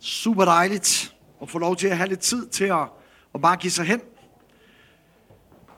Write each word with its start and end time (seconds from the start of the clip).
Super 0.00 0.44
dejligt 0.44 1.14
at 1.42 1.48
få 1.48 1.58
lov 1.58 1.76
til 1.76 1.88
at 1.88 1.96
have 1.96 2.08
lidt 2.08 2.20
tid 2.20 2.46
til 2.46 2.64
at, 2.64 2.88
at 3.34 3.40
bare 3.42 3.56
give 3.56 3.70
sig 3.70 3.84
hen 3.84 4.00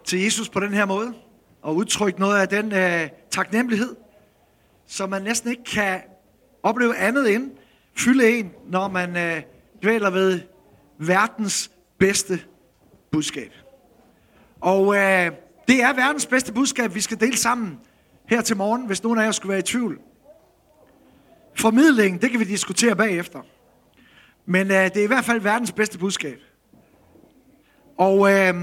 til 0.04 0.22
Jesus 0.22 0.48
på 0.48 0.60
den 0.60 0.74
her 0.74 0.84
måde. 0.84 1.14
Og 1.62 1.76
udtrykke 1.76 2.20
noget 2.20 2.40
af 2.40 2.48
den 2.48 2.72
øh, 2.72 3.08
taknemmelighed, 3.30 3.96
som 4.86 5.10
man 5.10 5.22
næsten 5.22 5.50
ikke 5.50 5.64
kan 5.64 6.00
opleve 6.62 6.96
andet 6.96 7.34
end 7.34 7.50
fylde 7.94 8.38
en, 8.38 8.52
når 8.68 8.88
man 8.88 9.16
øh, 9.16 9.42
dvæler 9.82 10.10
ved 10.10 10.40
verdens 10.98 11.70
bedste 11.98 12.40
budskab. 13.10 13.52
Og 14.60 14.96
øh, 14.96 15.32
det 15.68 15.82
er 15.82 15.92
verdens 15.92 16.26
bedste 16.26 16.52
budskab, 16.52 16.94
vi 16.94 17.00
skal 17.00 17.20
dele 17.20 17.36
sammen 17.36 17.78
her 18.28 18.40
til 18.40 18.56
morgen, 18.56 18.86
hvis 18.86 19.02
nogen 19.02 19.18
af 19.18 19.24
jer 19.24 19.32
skulle 19.32 19.50
være 19.50 19.58
i 19.58 19.62
tvivl. 19.62 20.00
Formidling, 21.54 22.22
det 22.22 22.30
kan 22.30 22.40
vi 22.40 22.44
diskutere 22.44 22.96
bagefter. 22.96 23.40
Men 24.46 24.70
øh, 24.70 24.84
det 24.84 24.96
er 24.96 25.04
i 25.04 25.06
hvert 25.06 25.24
fald 25.24 25.40
verdens 25.40 25.72
bedste 25.72 25.98
budskab. 25.98 26.38
Og 27.98 28.32
øh, 28.32 28.54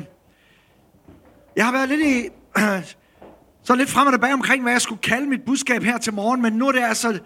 jeg 1.56 1.66
har 1.66 1.72
været 1.72 1.90
lidt 1.90 2.02
i, 2.02 2.30
øh, 2.58 2.84
så 3.64 3.76
lidt 3.76 3.90
frem 3.90 4.08
og 4.08 4.14
tilbage 4.14 4.34
omkring, 4.34 4.64
hvad 4.64 4.72
jeg 4.72 4.82
skulle 4.82 5.02
kalde 5.02 5.28
mit 5.28 5.46
budskab 5.46 5.84
her 5.84 5.98
til 5.98 6.14
morgen, 6.14 6.42
men 6.42 6.54
nu 6.54 6.68
er 6.68 6.72
det 6.72 6.84
altså 6.84 7.20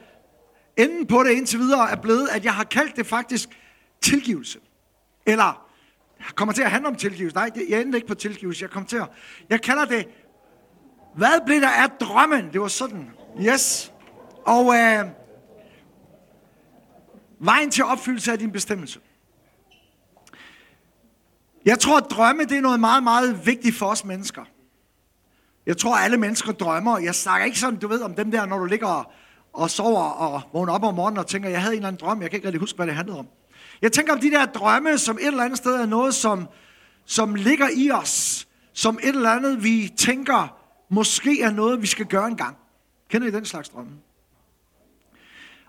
enden 0.78 1.08
på 1.08 1.24
det 1.24 1.32
indtil 1.32 1.60
videre 1.60 1.92
er 1.92 1.96
blevet, 1.96 2.30
at 2.30 2.46
jeg 2.46 2.54
har 2.54 2.64
kaldt 2.64 2.96
det 2.96 3.06
faktisk 3.06 3.50
tilgivelse. 4.02 4.60
Eller, 5.26 5.68
kommer 6.36 6.54
til 6.54 6.62
at 6.62 6.72
handle 6.72 6.88
om 6.88 6.96
tilgivelse. 6.96 7.36
Nej, 7.36 7.50
jeg 7.70 7.82
endte 7.82 7.98
ikke 7.98 8.08
på 8.08 8.16
tilgivelse. 8.16 8.64
Jeg 8.64 8.70
kommer 8.70 8.88
til 8.88 8.98
at, 8.98 9.10
jeg 9.50 9.62
kalder 9.62 9.86
det, 9.86 10.08
hvad 11.16 11.46
blev 11.46 11.62
der 11.62 11.70
af 11.70 11.90
drømmen? 11.90 12.54
Det 12.54 12.62
var 12.62 12.68
sådan. 12.68 13.10
Yes. 13.42 13.94
Og 14.46 14.76
øh, 14.76 15.06
vejen 17.44 17.72
til 17.72 17.84
opfyldelse 17.84 18.32
af 18.32 18.40
din 18.40 18.52
bestemmelse. 18.52 19.00
Jeg 21.66 21.80
tror, 21.80 21.98
at 21.98 22.06
drømme 22.10 22.44
det 22.44 22.58
er 22.58 22.62
noget 22.62 22.80
meget, 22.80 23.04
meget 23.04 23.46
vigtigt 23.46 23.76
for 23.76 23.86
os 23.86 24.06
mennesker. 24.06 24.44
Jeg 25.66 25.78
tror, 25.78 25.96
at 25.96 26.04
alle 26.04 26.18
mennesker 26.18 26.52
drømmer. 26.52 26.98
Jeg 26.98 27.16
snakker 27.16 27.46
ikke 27.46 27.60
sådan, 27.60 27.80
du 27.80 27.88
ved, 27.88 28.02
om 28.02 28.14
dem 28.16 28.32
der, 28.32 28.46
når 28.46 28.58
du 28.58 28.66
ligger 28.66 29.12
og 29.54 29.70
sover 29.70 30.04
og 30.04 30.42
vågner 30.54 30.74
op 30.74 30.84
om 30.84 30.94
morgenen 30.94 31.18
og 31.18 31.28
tænker, 31.28 31.50
jeg 31.50 31.62
havde 31.62 31.74
en 31.74 31.78
eller 31.78 31.88
anden 31.88 32.06
drøm, 32.06 32.22
jeg 32.22 32.30
kan 32.30 32.38
ikke 32.38 32.48
rigtig 32.48 32.60
huske, 32.60 32.76
hvad 32.76 32.88
det 32.88 32.96
handlede 32.96 33.20
om. 33.20 33.28
Jeg 33.82 33.92
tænker 33.92 34.14
om 34.14 34.20
de 34.20 34.32
der 34.32 34.46
drømme, 34.46 34.98
som 34.98 35.18
et 35.18 35.28
eller 35.28 35.44
andet 35.44 35.58
sted 35.58 35.76
er 35.76 35.86
noget, 35.86 36.14
som, 36.14 36.48
som 37.06 37.36
ligger 37.36 37.68
i 37.76 37.92
os, 37.92 38.48
som 38.74 39.00
et 39.04 39.10
eller 39.10 39.32
andet, 39.32 39.64
vi 39.64 39.94
tænker, 39.98 40.58
måske 40.90 41.42
er 41.42 41.52
noget, 41.52 41.82
vi 41.82 41.88
skal 41.88 42.06
gøre 42.06 42.28
en 42.28 42.38
gang. 42.38 42.58
Kender 43.10 43.28
I 43.28 43.32
den 43.32 43.46
slags 43.46 43.70
drømme? 43.70 43.92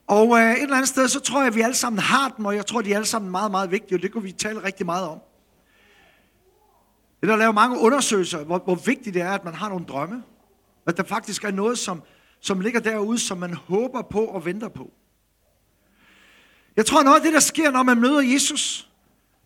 Og 0.07 0.39
øh, 0.39 0.53
et 0.53 0.63
eller 0.63 0.77
andet 0.77 0.89
sted, 0.89 1.09
så 1.09 1.21
tror 1.21 1.41
jeg, 1.41 1.47
at 1.47 1.55
vi 1.55 1.61
alle 1.61 1.75
sammen 1.75 1.99
har 1.99 2.29
dem, 2.29 2.47
og 2.47 2.57
jeg 2.57 2.67
tror, 2.67 2.79
at 2.79 2.85
de 2.85 2.93
er 2.93 2.97
alle 2.97 3.07
sammen 3.07 3.31
meget, 3.31 3.51
meget 3.51 3.71
vigtige, 3.71 3.99
og 3.99 4.03
det 4.03 4.13
kunne 4.13 4.23
vi 4.23 4.33
tale 4.33 4.65
rigtig 4.65 4.87
meget 4.87 5.09
om. 5.09 5.19
Det 7.21 7.29
der 7.29 7.37
laver 7.37 7.53
mange 7.53 7.79
undersøgelser, 7.79 8.45
hvor, 8.45 8.59
hvor 8.59 8.75
vigtigt 8.75 9.15
det 9.15 9.23
er, 9.23 9.33
at 9.33 9.45
man 9.45 9.55
har 9.55 9.69
nogle 9.69 9.85
drømme. 9.85 10.23
At 10.87 10.97
der 10.97 11.03
faktisk 11.03 11.45
er 11.45 11.51
noget, 11.51 11.79
som, 11.79 12.03
som 12.41 12.61
ligger 12.61 12.81
derude, 12.81 13.19
som 13.19 13.39
man 13.39 13.55
håber 13.55 14.03
på 14.03 14.25
og 14.25 14.45
venter 14.45 14.69
på. 14.69 14.93
Jeg 16.77 16.87
tror, 16.87 17.03
noget 17.03 17.17
af 17.17 17.23
det, 17.23 17.33
der 17.33 17.41
sker, 17.41 17.71
når 17.71 17.83
man 17.83 18.01
møder 18.01 18.21
Jesus, 18.21 18.91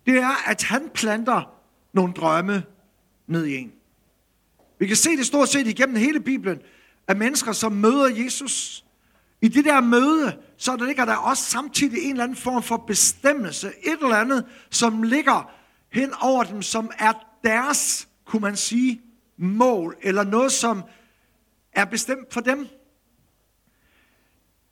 det 0.06 0.18
er, 0.18 0.50
at 0.50 0.62
han 0.62 0.90
planter 0.94 1.52
nogle 1.92 2.12
drømme 2.12 2.62
ned 3.26 3.44
i 3.46 3.56
en. 3.56 3.72
Vi 4.78 4.86
kan 4.86 4.96
se 4.96 5.16
det 5.16 5.26
stort 5.26 5.48
set 5.48 5.66
igennem 5.66 5.96
hele 5.96 6.20
Bibelen, 6.20 6.60
at 7.08 7.16
mennesker, 7.16 7.52
som 7.52 7.72
møder 7.72 8.08
Jesus, 8.24 8.84
i 9.40 9.48
det 9.48 9.64
der 9.64 9.80
møde, 9.80 10.36
så 10.58 10.76
der 10.76 10.86
ligger 10.86 11.04
der 11.04 11.16
også 11.16 11.42
samtidig 11.42 12.02
en 12.02 12.10
eller 12.10 12.24
anden 12.24 12.36
form 12.36 12.62
for 12.62 12.76
bestemmelse, 12.76 13.68
et 13.68 13.98
eller 14.02 14.16
andet, 14.16 14.46
som 14.70 15.02
ligger 15.02 15.50
hen 15.92 16.14
over 16.20 16.44
dem, 16.44 16.62
som 16.62 16.90
er 16.98 17.12
deres, 17.44 18.08
kunne 18.24 18.42
man 18.42 18.56
sige, 18.56 19.00
mål, 19.36 19.96
eller 20.02 20.24
noget, 20.24 20.52
som 20.52 20.82
er 21.72 21.84
bestemt 21.84 22.32
for 22.32 22.40
dem. 22.40 22.68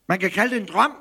Man 0.09 0.19
kan 0.19 0.31
kalde 0.31 0.55
det 0.55 0.61
en 0.61 0.69
drøm, 0.69 0.93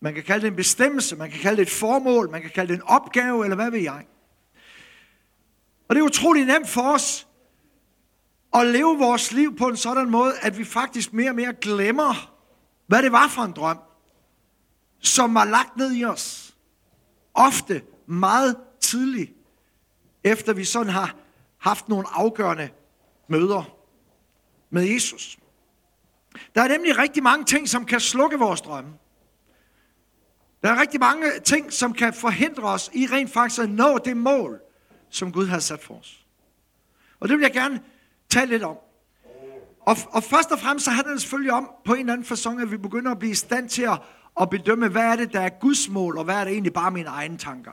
man 0.00 0.14
kan 0.14 0.22
kalde 0.22 0.42
det 0.42 0.50
en 0.50 0.56
bestemmelse, 0.56 1.16
man 1.16 1.30
kan 1.30 1.40
kalde 1.40 1.56
det 1.56 1.62
et 1.62 1.72
formål, 1.72 2.30
man 2.30 2.42
kan 2.42 2.50
kalde 2.50 2.72
det 2.72 2.78
en 2.78 2.86
opgave, 2.86 3.44
eller 3.44 3.56
hvad 3.56 3.70
ved 3.70 3.80
jeg. 3.80 4.06
Og 5.88 5.94
det 5.94 6.00
er 6.00 6.04
utrolig 6.04 6.44
nemt 6.44 6.68
for 6.68 6.94
os 6.94 7.26
at 8.54 8.66
leve 8.66 8.98
vores 8.98 9.32
liv 9.32 9.56
på 9.56 9.68
en 9.68 9.76
sådan 9.76 10.10
måde, 10.10 10.34
at 10.40 10.58
vi 10.58 10.64
faktisk 10.64 11.12
mere 11.12 11.30
og 11.30 11.34
mere 11.34 11.54
glemmer, 11.60 12.34
hvad 12.86 13.02
det 13.02 13.12
var 13.12 13.28
for 13.28 13.42
en 13.42 13.52
drøm, 13.52 13.78
som 15.04 15.34
var 15.34 15.44
lagt 15.44 15.76
ned 15.76 15.96
i 15.96 16.04
os. 16.04 16.54
Ofte 17.34 17.82
meget 18.06 18.56
tidligt, 18.80 19.32
efter 20.24 20.52
vi 20.52 20.64
sådan 20.64 20.92
har 20.92 21.16
haft 21.58 21.88
nogle 21.88 22.06
afgørende 22.10 22.68
møder 23.28 23.76
med 24.70 24.82
Jesus. 24.82 25.38
Der 26.54 26.62
er 26.62 26.68
nemlig 26.68 26.98
rigtig 26.98 27.22
mange 27.22 27.44
ting, 27.44 27.68
som 27.68 27.84
kan 27.84 28.00
slukke 28.00 28.38
vores 28.38 28.60
drømme. 28.60 28.90
Der 30.62 30.70
er 30.70 30.80
rigtig 30.80 31.00
mange 31.00 31.26
ting, 31.44 31.72
som 31.72 31.92
kan 31.92 32.14
forhindre 32.14 32.62
os 32.62 32.90
i 32.94 33.06
rent 33.06 33.32
faktisk 33.32 33.60
at 33.60 33.70
nå 33.70 33.98
det 33.98 34.16
mål, 34.16 34.60
som 35.10 35.32
Gud 35.32 35.46
har 35.46 35.58
sat 35.58 35.82
for 35.82 35.94
os. 35.94 36.26
Og 37.20 37.28
det 37.28 37.36
vil 37.36 37.42
jeg 37.42 37.52
gerne 37.52 37.82
tale 38.30 38.50
lidt 38.50 38.62
om. 38.62 38.76
Og, 39.80 39.96
og 40.10 40.22
først 40.22 40.52
og 40.52 40.58
fremmest 40.58 40.84
så 40.84 40.90
handler 40.90 41.12
det 41.12 41.20
selvfølgelig 41.20 41.52
om 41.52 41.70
på 41.84 41.94
en 41.94 42.00
eller 42.00 42.12
anden 42.12 42.26
fasong, 42.26 42.60
at 42.60 42.70
vi 42.70 42.76
begynder 42.76 43.10
at 43.10 43.18
blive 43.18 43.32
i 43.32 43.34
stand 43.34 43.68
til 43.68 43.82
at, 43.82 43.98
og 44.34 44.50
bedømme, 44.50 44.88
hvad 44.88 45.02
er 45.02 45.16
det, 45.16 45.32
der 45.32 45.40
er 45.40 45.48
Guds 45.48 45.88
mål, 45.88 46.18
og 46.18 46.24
hvad 46.24 46.34
er 46.34 46.44
det 46.44 46.52
egentlig 46.52 46.72
bare 46.72 46.90
mine 46.90 47.08
egne 47.08 47.38
tanker. 47.38 47.72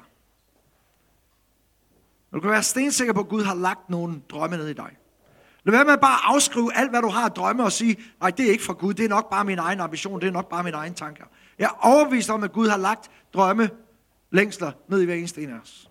Du 2.34 2.40
kan 2.40 2.50
være 2.50 2.64
stensikker 2.64 3.14
på, 3.14 3.20
at 3.20 3.30
Gud 3.30 3.44
har 3.44 3.56
lagt 3.56 3.90
nogle 3.90 4.22
drømme 4.30 4.58
ned 4.58 4.68
i 4.68 4.74
dig. 4.74 4.98
Lad 5.64 5.72
være 5.72 5.86
med 5.86 5.98
bare 5.98 6.14
at 6.14 6.36
afskrive 6.36 6.76
alt, 6.76 6.90
hvad 6.90 7.02
du 7.02 7.08
har 7.10 7.26
at 7.26 7.36
drømme 7.36 7.64
og 7.64 7.72
sige, 7.72 7.98
nej, 8.20 8.30
det 8.30 8.48
er 8.48 8.52
ikke 8.52 8.64
fra 8.64 8.74
Gud, 8.74 8.94
det 8.94 9.06
er 9.06 9.10
nok 9.10 9.30
bare 9.30 9.46
min 9.46 9.60
egen 9.60 9.80
ambition, 9.80 10.22
det 10.22 10.28
er 10.28 10.32
nok 10.32 10.50
bare 10.50 10.64
mine 10.64 10.78
egne 10.78 10.96
tanker. 10.96 11.26
Jeg 11.60 11.66
er 11.66 11.88
overbevist 11.88 12.30
om, 12.30 12.44
at 12.44 12.52
Gud 12.52 12.68
har 12.68 12.78
lagt 12.78 13.12
drømme 13.34 13.70
længsler 14.32 14.72
ned 14.90 15.02
i 15.02 15.06
hver 15.06 15.16
eneste 15.16 15.44
en 15.44 15.50
af 15.50 15.60
os. 15.60 15.90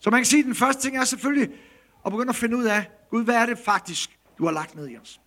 Så 0.00 0.10
man 0.10 0.20
kan 0.20 0.26
sige, 0.26 0.40
at 0.40 0.46
den 0.46 0.54
første 0.54 0.82
ting 0.82 0.96
er 0.96 1.04
selvfølgelig 1.04 1.48
at 2.06 2.12
begynde 2.12 2.28
at 2.28 2.36
finde 2.36 2.56
ud 2.56 2.64
af, 2.64 2.90
Gud, 3.10 3.24
hvad 3.24 3.34
er 3.34 3.46
det 3.46 3.58
faktisk, 3.58 4.18
du 4.38 4.44
har 4.44 4.52
lagt 4.52 4.74
ned 4.74 4.88
i 4.88 4.96
os? 4.96 5.20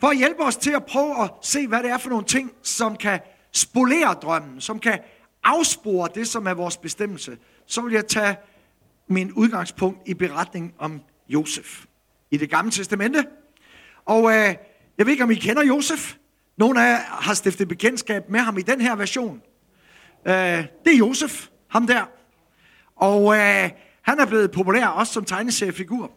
For 0.00 0.08
at 0.08 0.16
hjælpe 0.16 0.42
os 0.42 0.56
til 0.56 0.70
at 0.70 0.84
prøve 0.84 1.22
at 1.24 1.30
se, 1.42 1.66
hvad 1.66 1.82
det 1.82 1.90
er 1.90 1.98
for 1.98 2.10
nogle 2.10 2.24
ting, 2.24 2.52
som 2.62 2.96
kan 2.96 3.20
spolere 3.52 4.14
drømmen, 4.14 4.60
som 4.60 4.78
kan 4.78 4.98
afspore 5.44 6.08
det, 6.14 6.28
som 6.28 6.46
er 6.46 6.54
vores 6.54 6.76
bestemmelse, 6.76 7.38
så 7.66 7.80
vil 7.80 7.92
jeg 7.92 8.06
tage 8.06 8.36
min 9.08 9.32
udgangspunkt 9.32 10.08
i 10.08 10.14
beretningen 10.14 10.72
om 10.78 11.00
Josef 11.28 11.84
i 12.30 12.36
det 12.36 12.50
gamle 12.50 12.70
testamente. 12.70 13.24
Og 14.04 14.30
øh, 14.30 14.54
jeg 14.98 15.06
ved 15.06 15.12
ikke, 15.12 15.24
om 15.24 15.30
I 15.30 15.34
kender 15.34 15.62
Josef. 15.64 16.14
Nogle 16.56 16.84
af 16.84 16.92
jer 16.92 16.98
har 16.98 17.34
stiftet 17.34 17.68
bekendtskab 17.68 18.30
med 18.30 18.40
ham 18.40 18.58
i 18.58 18.62
den 18.62 18.80
her 18.80 18.96
version. 18.96 19.42
Øh, 20.26 20.34
det 20.84 20.92
er 20.92 20.98
Josef, 20.98 21.48
ham 21.68 21.86
der. 21.86 22.04
Og 22.96 23.36
øh, 23.36 23.70
han 24.02 24.20
er 24.20 24.26
blevet 24.26 24.50
populær 24.50 24.86
også 24.86 25.12
som 25.12 25.24
tegneseriefigur. 25.24 26.12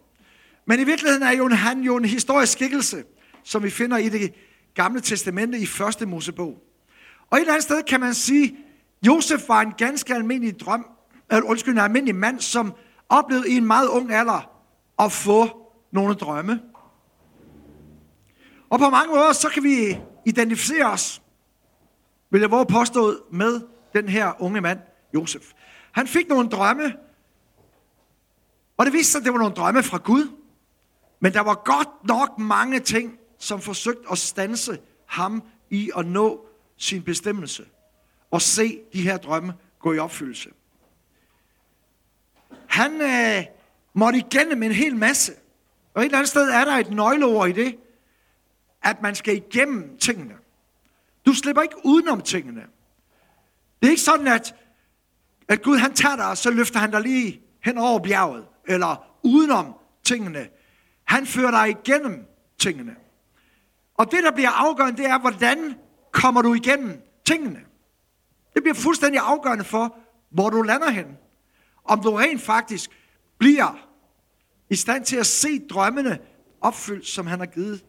Men 0.67 0.79
i 0.79 0.83
virkeligheden 0.83 1.23
er 1.23 1.31
jo, 1.31 1.49
han 1.49 1.81
jo 1.81 1.97
en 1.97 2.05
historisk 2.05 2.51
skikkelse, 2.51 3.03
som 3.43 3.63
vi 3.63 3.69
finder 3.69 3.97
i 3.97 4.09
det 4.09 4.33
gamle 4.73 5.01
testamente 5.01 5.59
i 5.59 5.65
første 5.65 6.05
Mosebog. 6.05 6.64
Og 7.35 7.39
et 7.39 7.41
eller 7.41 7.53
andet 7.53 7.63
sted 7.63 7.83
kan 7.83 7.99
man 7.99 8.13
sige, 8.13 8.57
Josef 9.07 9.49
var 9.49 9.61
en 9.61 9.73
ganske 9.77 10.15
almindelig 10.15 10.59
drøm, 10.59 10.85
eller 11.31 11.43
undskyld, 11.43 11.73
en 11.73 11.79
almindelig 11.79 12.15
mand, 12.15 12.39
som 12.39 12.73
oplevede 13.09 13.49
i 13.49 13.57
en 13.57 13.65
meget 13.65 13.87
ung 13.87 14.13
alder 14.13 14.49
at 14.99 15.11
få 15.11 15.69
nogle 15.91 16.13
drømme. 16.13 16.61
Og 18.69 18.79
på 18.79 18.89
mange 18.89 19.13
måder, 19.13 19.33
så 19.33 19.49
kan 19.49 19.63
vi 19.63 19.99
identificere 20.25 20.85
os, 20.85 21.21
vil 22.29 22.41
jeg 22.41 22.51
våge 22.51 22.65
påstået, 22.65 23.19
med 23.31 23.61
den 23.93 24.09
her 24.09 24.41
unge 24.41 24.61
mand, 24.61 24.79
Josef. 25.13 25.51
Han 25.91 26.07
fik 26.07 26.29
nogle 26.29 26.49
drømme, 26.49 26.95
og 28.77 28.85
det 28.85 28.93
viste 28.93 29.11
sig, 29.11 29.19
at 29.19 29.25
det 29.25 29.33
var 29.33 29.39
nogle 29.39 29.55
drømme 29.55 29.83
fra 29.83 29.97
Gud. 29.97 30.27
Men 31.19 31.33
der 31.33 31.41
var 31.41 31.61
godt 31.65 32.07
nok 32.07 32.39
mange 32.39 32.79
ting, 32.79 33.17
som 33.39 33.61
forsøgte 33.61 34.11
at 34.11 34.17
stanse 34.17 34.79
ham 35.05 35.43
i 35.69 35.91
at 35.97 36.05
nå 36.05 36.45
sin 36.77 37.03
bestemmelse. 37.03 37.65
Og 38.31 38.41
se 38.41 38.81
de 38.93 39.01
her 39.01 39.17
drømme 39.17 39.53
gå 39.79 39.93
i 39.93 39.99
opfyldelse. 39.99 40.49
Han 42.67 43.01
øh, 43.01 43.45
måtte 43.93 44.19
igennem 44.19 44.63
en 44.63 44.71
hel 44.71 44.95
masse. 44.95 45.33
Og 45.93 46.01
et 46.01 46.05
eller 46.05 46.17
andet 46.17 46.29
sted 46.29 46.49
er 46.49 46.65
der 46.65 46.71
et 46.71 46.91
nøgleord 46.91 47.49
i 47.49 47.51
det, 47.51 47.77
at 48.83 49.01
man 49.01 49.15
skal 49.15 49.35
igennem 49.35 49.97
tingene. 49.97 50.33
Du 51.25 51.33
slipper 51.33 51.61
ikke 51.61 51.75
udenom 51.83 52.21
tingene. 52.21 52.61
Det 53.81 53.87
er 53.87 53.89
ikke 53.89 54.01
sådan, 54.01 54.27
at, 54.27 54.55
at 55.47 55.61
Gud 55.61 55.77
han 55.77 55.93
tager 55.93 56.15
dig, 56.15 56.29
og 56.29 56.37
så 56.37 56.51
løfter 56.51 56.79
han 56.79 56.91
dig 56.91 57.01
lige 57.01 57.41
hen 57.63 57.77
over 57.77 57.99
bjerget, 57.99 58.45
eller 58.67 59.05
udenom 59.23 59.73
tingene. 60.03 60.47
Han 61.03 61.25
fører 61.25 61.51
dig 61.51 61.69
igennem 61.69 62.25
tingene. 62.57 62.95
Og 63.97 64.11
det, 64.11 64.23
der 64.23 64.31
bliver 64.31 64.49
afgørende, 64.49 64.97
det 64.97 65.09
er, 65.09 65.19
hvordan 65.19 65.75
kommer 66.15 66.41
du 66.41 66.53
igennem 66.53 67.01
tingene. 67.25 67.59
Det 68.53 68.63
bliver 68.63 68.75
fuldstændig 68.75 69.21
afgørende 69.23 69.63
for, 69.63 69.97
hvor 70.29 70.49
du 70.49 70.61
lander 70.61 70.89
hen. 70.89 71.05
Om 71.83 72.01
du 72.01 72.11
rent 72.11 72.41
faktisk 72.41 72.89
bliver 73.37 73.87
i 74.69 74.75
stand 74.75 75.05
til 75.05 75.15
at 75.15 75.25
se 75.25 75.67
drømmene 75.67 76.19
opfyldt, 76.61 77.07
som 77.07 77.27
han 77.27 77.39
har 77.39 77.45
givet 77.45 77.85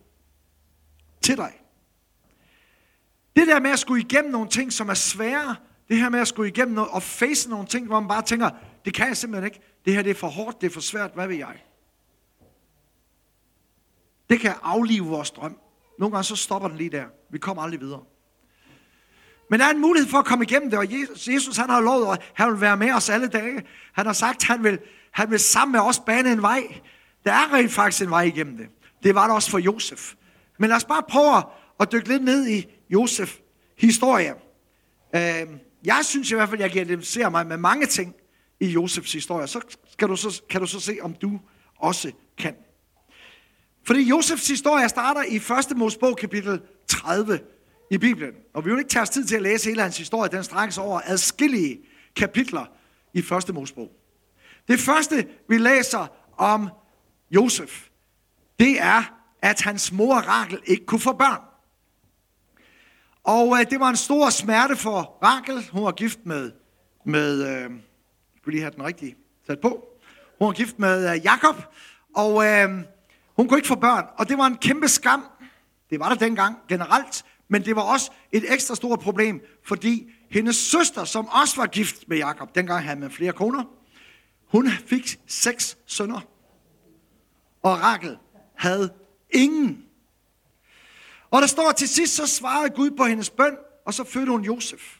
til 1.21 1.37
dig. 1.37 1.53
Det 3.37 3.47
der 3.47 3.61
med 3.61 3.71
at 3.71 3.79
skulle 3.79 4.03
igennem 4.03 4.33
nogle 4.33 4.49
ting, 4.49 4.73
som 4.73 4.89
er 4.89 4.95
svære, 4.95 5.57
det 5.89 5.97
her 5.97 6.09
med 6.09 6.21
at 6.21 6.29
skulle 6.29 6.49
igennem 6.49 6.75
noget, 6.75 6.91
og 6.91 7.03
face 7.03 7.51
nogle 7.51 7.67
ting, 7.67 7.87
hvor 7.87 8.01
man 8.01 8.09
bare 8.09 8.23
tænker, 8.23 8.51
det 8.85 8.95
kan 8.95 9.09
jeg 9.09 9.17
simpelthen 9.17 9.53
ikke. 9.53 9.61
Det 9.85 9.95
her 9.95 10.03
det 10.03 10.11
er 10.11 10.15
for 10.15 10.29
hårdt, 10.29 10.61
det 10.61 10.67
er 10.67 10.71
for 10.71 10.81
svært, 10.81 11.11
hvad 11.15 11.29
vil 11.29 11.37
jeg? 11.37 11.63
Det 14.31 14.41
kan 14.41 14.55
aflive 14.63 15.07
vores 15.07 15.31
drøm. 15.31 15.59
Nogle 15.99 16.13
gange 16.13 16.25
så 16.25 16.37
stopper 16.37 16.69
den 16.69 16.77
lige 16.77 16.91
der. 16.91 17.05
Vi 17.31 17.39
kommer 17.39 17.63
aldrig 17.63 17.81
videre. 17.81 18.05
Men 19.51 19.61
der 19.61 19.67
er 19.67 19.71
en 19.71 19.81
mulighed 19.81 20.11
for 20.11 20.19
at 20.19 20.25
komme 20.25 20.45
igennem 20.45 20.71
det, 20.71 20.79
og 20.79 20.87
Jesus 21.29 21.57
han 21.57 21.71
har 21.71 21.81
lovet, 21.81 22.13
at 22.13 22.33
han 22.35 22.53
vil 22.53 22.61
være 22.61 22.77
med 22.77 22.93
os 22.93 23.09
alle 23.09 23.29
dage. 23.29 23.63
Han 23.93 24.07
har 24.07 24.13
sagt, 24.13 24.37
at 24.37 24.43
han 24.43 24.65
vil, 24.65 24.79
han 25.11 25.31
vil 25.31 25.39
sammen 25.39 25.73
med 25.73 25.81
os 25.81 25.99
bane 25.99 26.33
en 26.33 26.43
vej. 26.43 26.81
Der 27.25 27.33
er 27.33 27.53
rent 27.53 27.73
faktisk 27.73 28.03
en 28.03 28.11
vej 28.11 28.23
igennem 28.23 28.57
det. 28.57 28.67
Det 29.03 29.15
var 29.15 29.27
der 29.27 29.35
også 29.35 29.51
for 29.51 29.59
Josef. 29.59 30.15
Men 30.59 30.69
lad 30.69 30.77
os 30.77 30.85
bare 30.85 31.03
prøve 31.09 31.43
at 31.81 31.93
dykke 31.93 32.09
lidt 32.09 32.25
ned 32.25 32.49
i 32.49 32.67
Josef 32.91 33.39
historie. 33.79 34.35
Øhm, 35.17 35.59
jeg 35.85 36.01
synes 36.03 36.31
i 36.31 36.35
hvert 36.35 36.49
fald, 36.49 36.61
at 36.61 36.75
jeg 36.75 36.83
identificerer 36.83 37.29
mig 37.29 37.47
med 37.47 37.57
mange 37.57 37.87
ting 37.87 38.15
i 38.61 38.67
Josefs 38.67 39.13
historie. 39.13 39.47
Så, 39.47 39.61
kan 39.99 40.09
du 40.09 40.17
så 40.17 40.43
kan 40.51 40.61
du 40.61 40.67
så 40.67 40.81
se, 40.81 40.99
om 41.03 41.15
du 41.15 41.41
også 41.79 42.13
kan. 42.39 42.55
Fordi 43.87 44.03
Josefs 44.03 44.49
historie 44.49 44.89
starter 44.89 45.23
i 45.23 45.37
1. 45.37 45.77
Mosebog 45.77 46.17
kapitel 46.17 46.61
30 46.89 47.41
i 47.91 47.99
Bibelen. 47.99 48.35
Og 48.55 48.65
vi 48.65 48.71
vil 48.71 48.79
ikke 48.79 48.91
tage 48.91 49.03
os 49.03 49.11
tid 49.11 49.25
til 49.25 49.37
at 49.37 49.43
læse 49.43 49.69
hele 49.69 49.83
hans 49.83 49.99
historie. 49.99 50.31
Den 50.31 50.45
strækkes 50.45 50.79
over 50.79 51.01
adskillige 51.05 51.79
kapitler 52.17 52.67
i 53.15 53.23
første 53.23 53.53
Mosebog. 53.53 53.91
Det 54.69 54.81
første, 54.81 55.29
vi 55.49 55.59
læser 55.59 56.07
om 56.37 56.69
Josef, 57.31 57.89
det 58.59 58.81
er, 58.81 59.03
at 59.43 59.61
hans 59.61 59.93
mor 59.93 60.15
Rakel 60.15 60.61
ikke 60.67 60.87
kunne 60.87 61.01
få 61.01 61.13
børn. 61.13 61.41
Og 63.25 63.59
øh, 63.59 63.71
det 63.71 63.81
var 63.81 63.89
en 63.89 63.97
stor 63.97 64.31
smerte 64.31 64.77
for 64.77 65.19
Rakel. 65.23 65.69
Hun 65.73 65.85
var 65.85 65.93
gift 65.93 66.19
med, 66.25 66.53
med 67.05 67.49
øh, 67.49 67.71
skulle 68.37 68.55
lige 68.55 68.63
have 68.63 68.75
den 68.75 68.85
rigtige 68.85 69.17
sat 69.47 69.61
på. 69.61 69.87
Hun 70.39 70.47
var 70.47 70.53
gift 70.53 70.79
med 70.79 71.15
øh, 71.15 71.25
Jakob, 71.25 71.57
og 72.17 72.47
øh, 72.47 72.69
hun 73.37 73.49
kunne 73.49 73.59
ikke 73.59 73.69
få 73.69 73.75
børn. 73.75 74.05
Og 74.19 74.29
det 74.29 74.39
var 74.39 74.47
en 74.47 74.57
kæmpe 74.57 74.89
skam. 74.89 75.25
Det 75.91 76.01
var 76.01 76.09
der 76.09 76.17
dengang 76.17 76.57
generelt, 76.69 77.25
men 77.49 77.65
det 77.65 77.77
var 77.77 77.83
også 77.83 78.11
et 78.33 78.53
ekstra 78.53 78.75
stort 78.75 79.01
problem, 79.01 79.41
fordi 79.65 80.11
hendes 80.31 80.57
søster, 80.57 81.05
som 81.05 81.29
også 81.29 81.57
var 81.57 81.67
gift 81.67 82.09
med 82.09 82.17
Jakob, 82.17 82.55
dengang 82.55 82.85
havde 82.85 83.01
man 83.01 83.11
flere 83.11 83.33
koner, 83.33 83.65
hun 84.47 84.71
fik 84.87 85.21
seks 85.27 85.79
sønner. 85.87 86.21
Og 87.63 87.83
Rakel 87.83 88.19
havde 88.55 88.93
ingen. 89.31 89.85
Og 91.31 91.41
der 91.41 91.47
står 91.47 91.73
til 91.73 91.89
sidst, 91.89 92.15
så 92.15 92.27
svarede 92.27 92.71
Gud 92.71 92.91
på 92.91 93.05
hendes 93.05 93.31
bøn, 93.31 93.57
og 93.87 93.95
så 93.95 94.05
fødte 94.05 94.33
hun 94.33 94.45
Josef. 94.45 94.97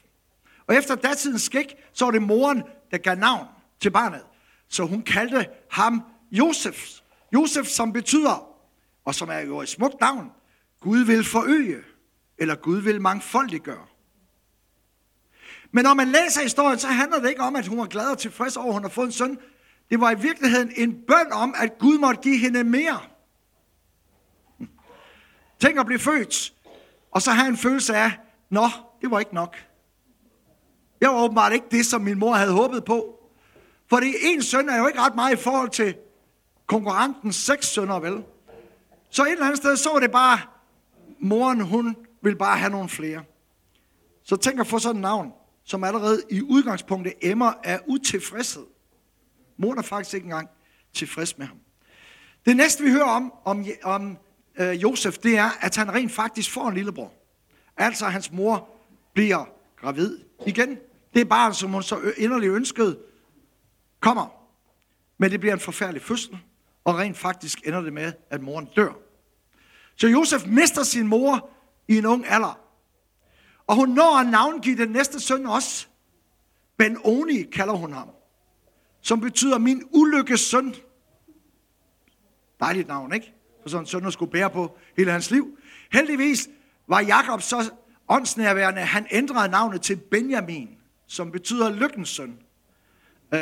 Og 0.67 0.75
efter 0.75 0.95
datidens 0.95 1.41
skik, 1.41 1.75
så 1.93 2.05
var 2.05 2.11
det 2.11 2.21
moren, 2.21 2.63
der 2.91 2.97
gav 2.97 3.15
navn 3.15 3.47
til 3.79 3.91
barnet. 3.91 4.21
Så 4.67 4.83
hun 4.83 5.01
kaldte 5.01 5.45
ham 5.71 6.01
Josef. 6.31 6.89
Josef, 7.33 7.65
som 7.65 7.93
betyder, 7.93 8.47
og 9.05 9.15
som 9.15 9.29
er 9.29 9.39
jo 9.39 9.61
et 9.61 9.69
smukt 9.69 10.01
navn, 10.01 10.31
Gud 10.79 10.99
vil 10.99 11.23
forøge, 11.23 11.77
eller 12.37 12.55
Gud 12.55 12.81
vil 12.81 13.01
mangfoldiggøre. 13.01 13.85
Men 15.71 15.83
når 15.83 15.93
man 15.93 16.07
læser 16.07 16.41
historien, 16.41 16.79
så 16.79 16.87
handler 16.87 17.19
det 17.19 17.29
ikke 17.29 17.41
om, 17.41 17.55
at 17.55 17.67
hun 17.67 17.77
var 17.77 17.85
glad 17.85 18.11
og 18.11 18.17
tilfreds 18.17 18.57
over, 18.57 18.67
at 18.67 18.73
hun 18.73 18.83
har 18.83 18.89
fået 18.89 19.05
en 19.05 19.11
søn. 19.11 19.37
Det 19.89 20.01
var 20.01 20.11
i 20.11 20.19
virkeligheden 20.19 20.71
en 20.75 21.01
bøn 21.07 21.31
om, 21.31 21.55
at 21.57 21.77
Gud 21.79 21.97
måtte 21.97 22.21
give 22.21 22.37
hende 22.37 22.63
mere. 22.63 22.99
Tænk 25.59 25.79
at 25.79 25.85
blive 25.85 25.99
født, 25.99 26.53
og 27.11 27.21
så 27.21 27.31
have 27.31 27.47
en 27.47 27.57
følelse 27.57 27.95
af, 27.95 28.11
nå, 28.49 28.67
det 29.01 29.11
var 29.11 29.19
ikke 29.19 29.35
nok. 29.35 29.55
Jeg 31.01 31.09
var 31.09 31.23
åbenbart 31.23 31.53
ikke 31.53 31.65
det, 31.71 31.85
som 31.85 32.01
min 32.01 32.19
mor 32.19 32.33
havde 32.33 32.51
håbet 32.51 32.85
på. 32.85 33.13
Fordi 33.89 34.13
en 34.21 34.43
søn 34.43 34.69
er 34.69 34.77
jo 34.77 34.87
ikke 34.87 34.99
ret 34.99 35.15
meget 35.15 35.33
i 35.33 35.41
forhold 35.41 35.69
til 35.69 35.95
konkurrentens 36.67 37.35
seks 37.35 37.67
sønner, 37.67 37.99
vel? 37.99 38.23
Så 39.09 39.23
et 39.23 39.31
eller 39.31 39.45
andet 39.45 39.57
sted, 39.57 39.77
så 39.77 39.89
var 39.93 39.99
det 39.99 40.11
bare, 40.11 40.39
moren, 41.19 41.61
hun 41.61 41.95
vil 42.27 42.35
bare 42.35 42.57
have 42.57 42.71
nogle 42.71 42.89
flere. 42.89 43.23
Så 44.23 44.35
tænk 44.35 44.59
at 44.59 44.67
få 44.67 44.79
sådan 44.79 44.95
et 44.95 45.01
navn, 45.01 45.33
som 45.63 45.83
allerede 45.83 46.21
i 46.31 46.41
udgangspunktet 46.41 47.13
emmer 47.21 47.53
af 47.63 47.79
utilfredshed. 47.87 48.65
Moren 49.57 49.77
er 49.77 49.83
faktisk 49.83 50.13
ikke 50.13 50.25
engang 50.25 50.49
tilfreds 50.93 51.37
med 51.37 51.45
ham. 51.45 51.57
Det 52.45 52.57
næste, 52.57 52.83
vi 52.83 52.91
hører 52.91 53.05
om, 53.05 53.33
om, 53.45 53.65
om 53.83 54.17
øh, 54.59 54.81
Josef, 54.81 55.17
det 55.17 55.37
er, 55.37 55.49
at 55.61 55.75
han 55.75 55.93
rent 55.93 56.11
faktisk 56.11 56.51
får 56.51 56.67
en 56.67 56.73
lillebror. 56.75 57.13
Altså, 57.77 58.05
hans 58.05 58.31
mor 58.31 58.69
bliver 59.13 59.45
gravid 59.79 60.19
igen. 60.45 60.77
Det 61.13 61.21
er 61.21 61.25
barn, 61.25 61.53
som 61.53 61.71
hun 61.71 61.83
så 61.83 62.13
inderligt 62.17 62.51
ønskede, 62.53 62.99
kommer. 63.99 64.27
Men 65.17 65.31
det 65.31 65.39
bliver 65.39 65.53
en 65.53 65.59
forfærdelig 65.59 66.01
fødsel, 66.01 66.37
og 66.83 66.97
rent 66.97 67.17
faktisk 67.17 67.67
ender 67.67 67.81
det 67.81 67.93
med, 67.93 68.13
at 68.29 68.41
moren 68.41 68.67
dør. 68.75 68.91
Så 69.95 70.07
Josef 70.07 70.47
mister 70.47 70.83
sin 70.83 71.07
mor 71.07 71.49
i 71.87 71.97
en 71.97 72.05
ung 72.05 72.25
alder. 72.27 72.59
Og 73.67 73.75
hun 73.75 73.89
når 73.89 74.19
at 74.19 74.27
navngive 74.27 74.77
den 74.77 74.89
næste 74.89 75.19
søn 75.19 75.45
også. 75.45 75.87
Ben-Oni 76.83 77.49
kalder 77.51 77.73
hun 77.73 77.93
ham. 77.93 78.09
Som 79.01 79.21
betyder 79.21 79.57
min 79.57 79.83
ulykkes 79.91 80.39
søn. 80.39 80.75
Dejligt 82.59 82.87
navn, 82.87 83.13
ikke? 83.13 83.33
For 83.61 83.69
sådan 83.69 83.83
en 83.83 83.87
søn, 83.87 84.03
der 84.03 84.09
skulle 84.09 84.31
bære 84.31 84.49
på 84.49 84.77
hele 84.97 85.11
hans 85.11 85.31
liv. 85.31 85.57
Heldigvis 85.91 86.49
var 86.87 86.99
Jakob 86.99 87.41
så 87.41 87.71
åndsnærværende, 88.07 88.81
han 88.81 89.07
ændrede 89.11 89.49
navnet 89.49 89.81
til 89.81 89.95
Benjamin, 89.95 90.69
som 91.07 91.31
betyder 91.31 91.69
lykkens 91.69 92.09
søn. 92.09 92.39
Øh, 93.33 93.39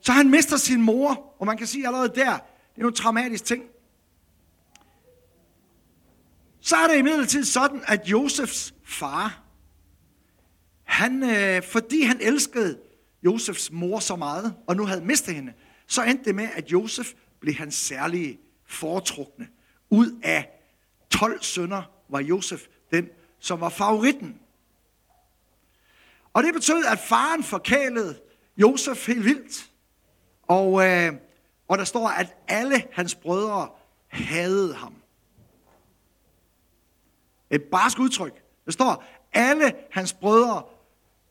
så 0.00 0.12
han 0.12 0.30
mister 0.30 0.56
sin 0.56 0.82
mor, 0.82 1.34
og 1.38 1.46
man 1.46 1.56
kan 1.56 1.66
sige 1.66 1.86
allerede 1.86 2.08
der, 2.08 2.32
det 2.32 2.76
er 2.76 2.80
nogle 2.80 2.94
traumatiske 2.94 3.46
ting. 3.46 3.64
Så 6.62 6.76
er 6.76 6.86
det 6.86 6.98
imidlertid 6.98 7.44
sådan, 7.44 7.84
at 7.86 8.06
Josefs 8.06 8.74
far, 8.84 9.42
han, 10.84 11.22
øh, 11.22 11.62
fordi 11.62 12.02
han 12.02 12.20
elskede 12.20 12.78
Josefs 13.24 13.70
mor 13.72 13.98
så 13.98 14.16
meget, 14.16 14.54
og 14.66 14.76
nu 14.76 14.86
havde 14.86 15.04
mistet 15.04 15.34
hende, 15.34 15.52
så 15.86 16.02
endte 16.02 16.24
det 16.24 16.34
med, 16.34 16.48
at 16.54 16.72
Josef 16.72 17.12
blev 17.40 17.54
hans 17.54 17.74
særlige 17.74 18.38
foretrukne. 18.66 19.48
Ud 19.90 20.20
af 20.22 20.50
12 21.10 21.42
sønner 21.42 21.82
var 22.08 22.20
Josef 22.20 22.62
den, 22.90 23.08
som 23.38 23.60
var 23.60 23.68
favoritten. 23.68 24.38
Og 26.32 26.42
det 26.42 26.54
betød, 26.54 26.84
at 26.84 26.98
faren 26.98 27.42
forkælede 27.42 28.20
Josef 28.56 29.06
helt 29.06 29.24
vildt. 29.24 29.70
Og, 30.42 30.86
øh, 30.86 31.12
og 31.68 31.78
der 31.78 31.84
står, 31.84 32.08
at 32.08 32.36
alle 32.48 32.84
hans 32.92 33.14
brødre 33.14 33.68
hadede 34.08 34.74
ham. 34.74 35.01
Et 37.52 37.62
barsk 37.62 37.98
udtryk. 37.98 38.42
Der 38.64 38.72
står, 38.72 39.04
alle 39.32 39.72
hans 39.90 40.12
brødre 40.12 40.62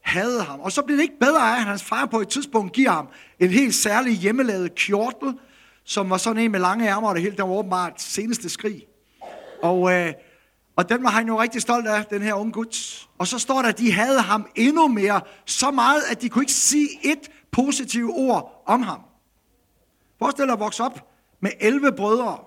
havde 0.02 0.42
ham. 0.42 0.60
Og 0.60 0.72
så 0.72 0.82
bliver 0.82 0.96
det 0.96 1.02
ikke 1.02 1.18
bedre 1.20 1.54
af, 1.54 1.56
at 1.56 1.64
hans 1.64 1.82
far 1.82 2.06
på 2.06 2.20
et 2.20 2.28
tidspunkt 2.28 2.72
giver 2.72 2.90
ham 2.90 3.08
en 3.38 3.50
helt 3.50 3.74
særlig 3.74 4.12
hjemmelavet 4.12 4.74
kjortel, 4.74 5.38
som 5.84 6.10
var 6.10 6.16
sådan 6.16 6.42
en 6.42 6.50
med 6.50 6.60
lange 6.60 6.88
ærmer, 6.88 7.08
og 7.08 7.14
det 7.14 7.22
hele, 7.22 7.36
der 7.36 7.42
var 7.42 7.54
åbenbart 7.54 8.02
seneste 8.02 8.48
skrig. 8.48 8.86
Og, 9.62 9.92
øh, 9.92 10.12
og 10.76 10.88
den 10.88 11.02
var 11.02 11.10
han 11.10 11.26
jo 11.26 11.40
rigtig 11.40 11.62
stolt 11.62 11.86
af, 11.86 12.04
den 12.04 12.22
her 12.22 12.34
unge 12.34 12.52
gut. 12.52 13.08
Og 13.18 13.26
så 13.26 13.38
står 13.38 13.62
der, 13.62 13.68
at 13.68 13.78
de 13.78 13.92
havde 13.92 14.20
ham 14.20 14.46
endnu 14.54 14.88
mere, 14.88 15.20
så 15.46 15.70
meget, 15.70 16.02
at 16.10 16.22
de 16.22 16.28
kunne 16.28 16.42
ikke 16.42 16.52
sige 16.52 16.88
et 17.02 17.30
positivt 17.50 18.10
ord 18.14 18.62
om 18.66 18.82
ham. 18.82 19.00
Forestil 20.18 20.44
dig 20.44 20.52
at 20.52 20.60
vokse 20.60 20.84
op 20.84 21.08
med 21.40 21.50
11 21.60 21.92
brødre. 21.92 22.38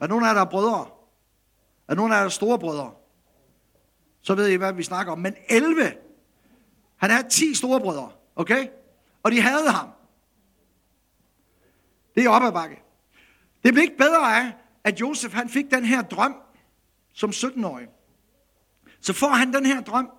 Er 0.00 0.06
nogen 0.06 0.24
af 0.24 0.28
jer, 0.28 0.34
der 0.34 0.40
er 0.40 0.50
brødre? 0.50 0.86
Er 1.88 1.94
nogen 1.94 2.12
af 2.12 2.22
jer, 2.22 2.28
store 2.28 2.58
brødre? 2.58 2.94
Så 4.22 4.34
ved 4.34 4.48
I, 4.48 4.54
hvad 4.54 4.72
vi 4.72 4.82
snakker 4.82 5.12
om. 5.12 5.18
Men 5.18 5.34
11. 5.48 5.94
Han 6.96 7.10
havde 7.10 7.28
10 7.28 7.54
store 7.54 7.80
brødre, 7.80 8.12
okay? 8.36 8.68
Og 9.22 9.32
de 9.32 9.40
havde 9.40 9.70
ham. 9.70 9.88
Det 12.14 12.24
er 12.24 12.30
op 12.30 12.42
ad 12.42 12.52
bakke. 12.52 12.82
Det 13.64 13.72
blev 13.72 13.82
ikke 13.82 13.96
bedre 13.96 14.36
af, 14.36 14.52
at 14.84 15.00
Josef 15.00 15.32
han 15.32 15.48
fik 15.48 15.70
den 15.70 15.84
her 15.84 16.02
drøm 16.02 16.36
som 17.12 17.30
17-årig. 17.30 17.88
Så 19.00 19.12
får 19.12 19.28
han 19.28 19.52
den 19.52 19.66
her 19.66 19.80
drøm 19.80 20.10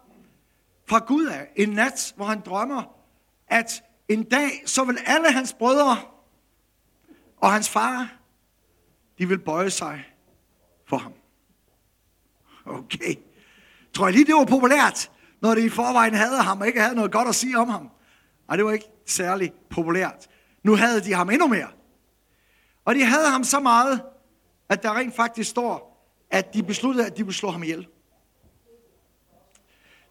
fra 0.85 0.99
Gud 0.99 1.25
af 1.25 1.47
en 1.55 1.69
nat, 1.69 2.13
hvor 2.15 2.25
han 2.25 2.41
drømmer, 2.41 2.83
at 3.47 3.83
en 4.07 4.23
dag, 4.23 4.63
så 4.65 4.83
vil 4.83 4.97
alle 5.05 5.31
hans 5.31 5.53
brødre 5.53 5.97
og 7.37 7.51
hans 7.51 7.69
far, 7.69 8.17
de 9.17 9.27
vil 9.27 9.39
bøje 9.39 9.69
sig 9.69 10.03
for 10.85 10.97
ham. 10.97 11.13
Okay. 12.65 13.15
Tror 13.93 14.07
jeg 14.07 14.13
lige, 14.13 14.25
det 14.25 14.35
var 14.35 14.45
populært? 14.45 15.11
når 15.45 15.55
det 15.55 15.63
i 15.63 15.69
forvejen 15.69 16.13
havde 16.13 16.41
ham, 16.41 16.61
og 16.61 16.67
ikke 16.67 16.81
havde 16.81 16.95
noget 16.95 17.11
godt 17.11 17.27
at 17.27 17.35
sige 17.35 17.57
om 17.57 17.69
ham. 17.69 17.89
Og 18.47 18.57
det 18.57 18.65
var 18.65 18.71
ikke 18.71 18.89
særlig 19.05 19.53
populært. 19.69 20.27
Nu 20.63 20.75
havde 20.75 21.01
de 21.01 21.13
ham 21.13 21.29
endnu 21.29 21.47
mere. 21.47 21.67
Og 22.85 22.95
de 22.95 23.05
havde 23.05 23.29
ham 23.29 23.43
så 23.43 23.59
meget, 23.59 24.01
at 24.69 24.83
der 24.83 24.97
rent 24.97 25.15
faktisk 25.15 25.49
står, 25.49 26.07
at 26.31 26.53
de 26.53 26.63
besluttede, 26.63 27.05
at 27.05 27.17
de 27.17 27.23
ville 27.23 27.37
slå 27.37 27.49
ham 27.49 27.63
ihjel. 27.63 27.87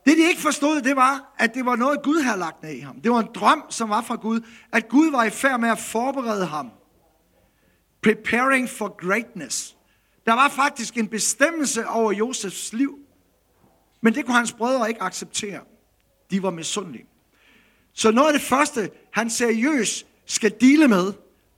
Det 0.07 0.17
de 0.17 0.29
ikke 0.29 0.41
forstod, 0.41 0.83
det 0.83 0.97
var, 0.97 1.35
at 1.39 1.55
det 1.55 1.67
var 1.67 1.77
noget, 1.77 2.03
Gud 2.03 2.23
havde 2.23 2.39
lagt 2.39 2.63
ned 2.63 2.71
i 2.71 2.81
ham. 2.81 3.01
Det 3.01 3.11
var 3.11 3.21
en 3.21 3.29
drøm, 3.35 3.65
som 3.71 3.91
var 3.91 4.03
fra 4.03 4.15
Gud, 4.15 4.41
at 4.73 4.89
Gud 4.89 5.11
var 5.11 5.25
i 5.25 5.31
færd 5.31 5.61
med 5.61 5.69
at 5.69 5.79
forberede 5.79 6.47
ham. 6.47 6.71
Preparing 8.03 8.69
for 8.69 9.09
greatness. 9.09 9.74
Der 10.27 10.33
var 10.33 10.49
faktisk 10.49 10.97
en 10.97 11.09
bestemmelse 11.09 11.89
over 11.89 12.13
Josefs 12.13 12.73
liv. 12.73 12.99
Men 14.01 14.15
det 14.15 14.25
kunne 14.25 14.37
hans 14.37 14.53
brødre 14.53 14.89
ikke 14.89 15.03
acceptere. 15.03 15.61
De 16.31 16.43
var 16.43 16.51
misundelige. 16.51 17.07
Så 17.93 18.11
noget 18.11 18.27
af 18.27 18.33
det 18.33 18.43
første, 18.43 18.91
han 19.13 19.31
seriøst 19.31 20.07
skal 20.27 20.55
dele 20.61 20.89
med, 20.89 21.13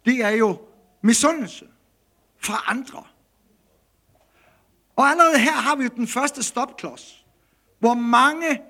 det 0.04 0.22
er 0.22 0.30
jo 0.30 0.58
misundelse 1.02 1.66
fra 2.38 2.64
andre. 2.66 3.04
Og 4.96 5.04
allerede 5.04 5.38
her 5.38 5.52
har 5.52 5.76
vi 5.76 5.84
jo 5.84 5.90
den 5.96 6.08
første 6.08 6.42
stopklods, 6.42 7.26
hvor 7.78 7.94
mange 7.94 8.60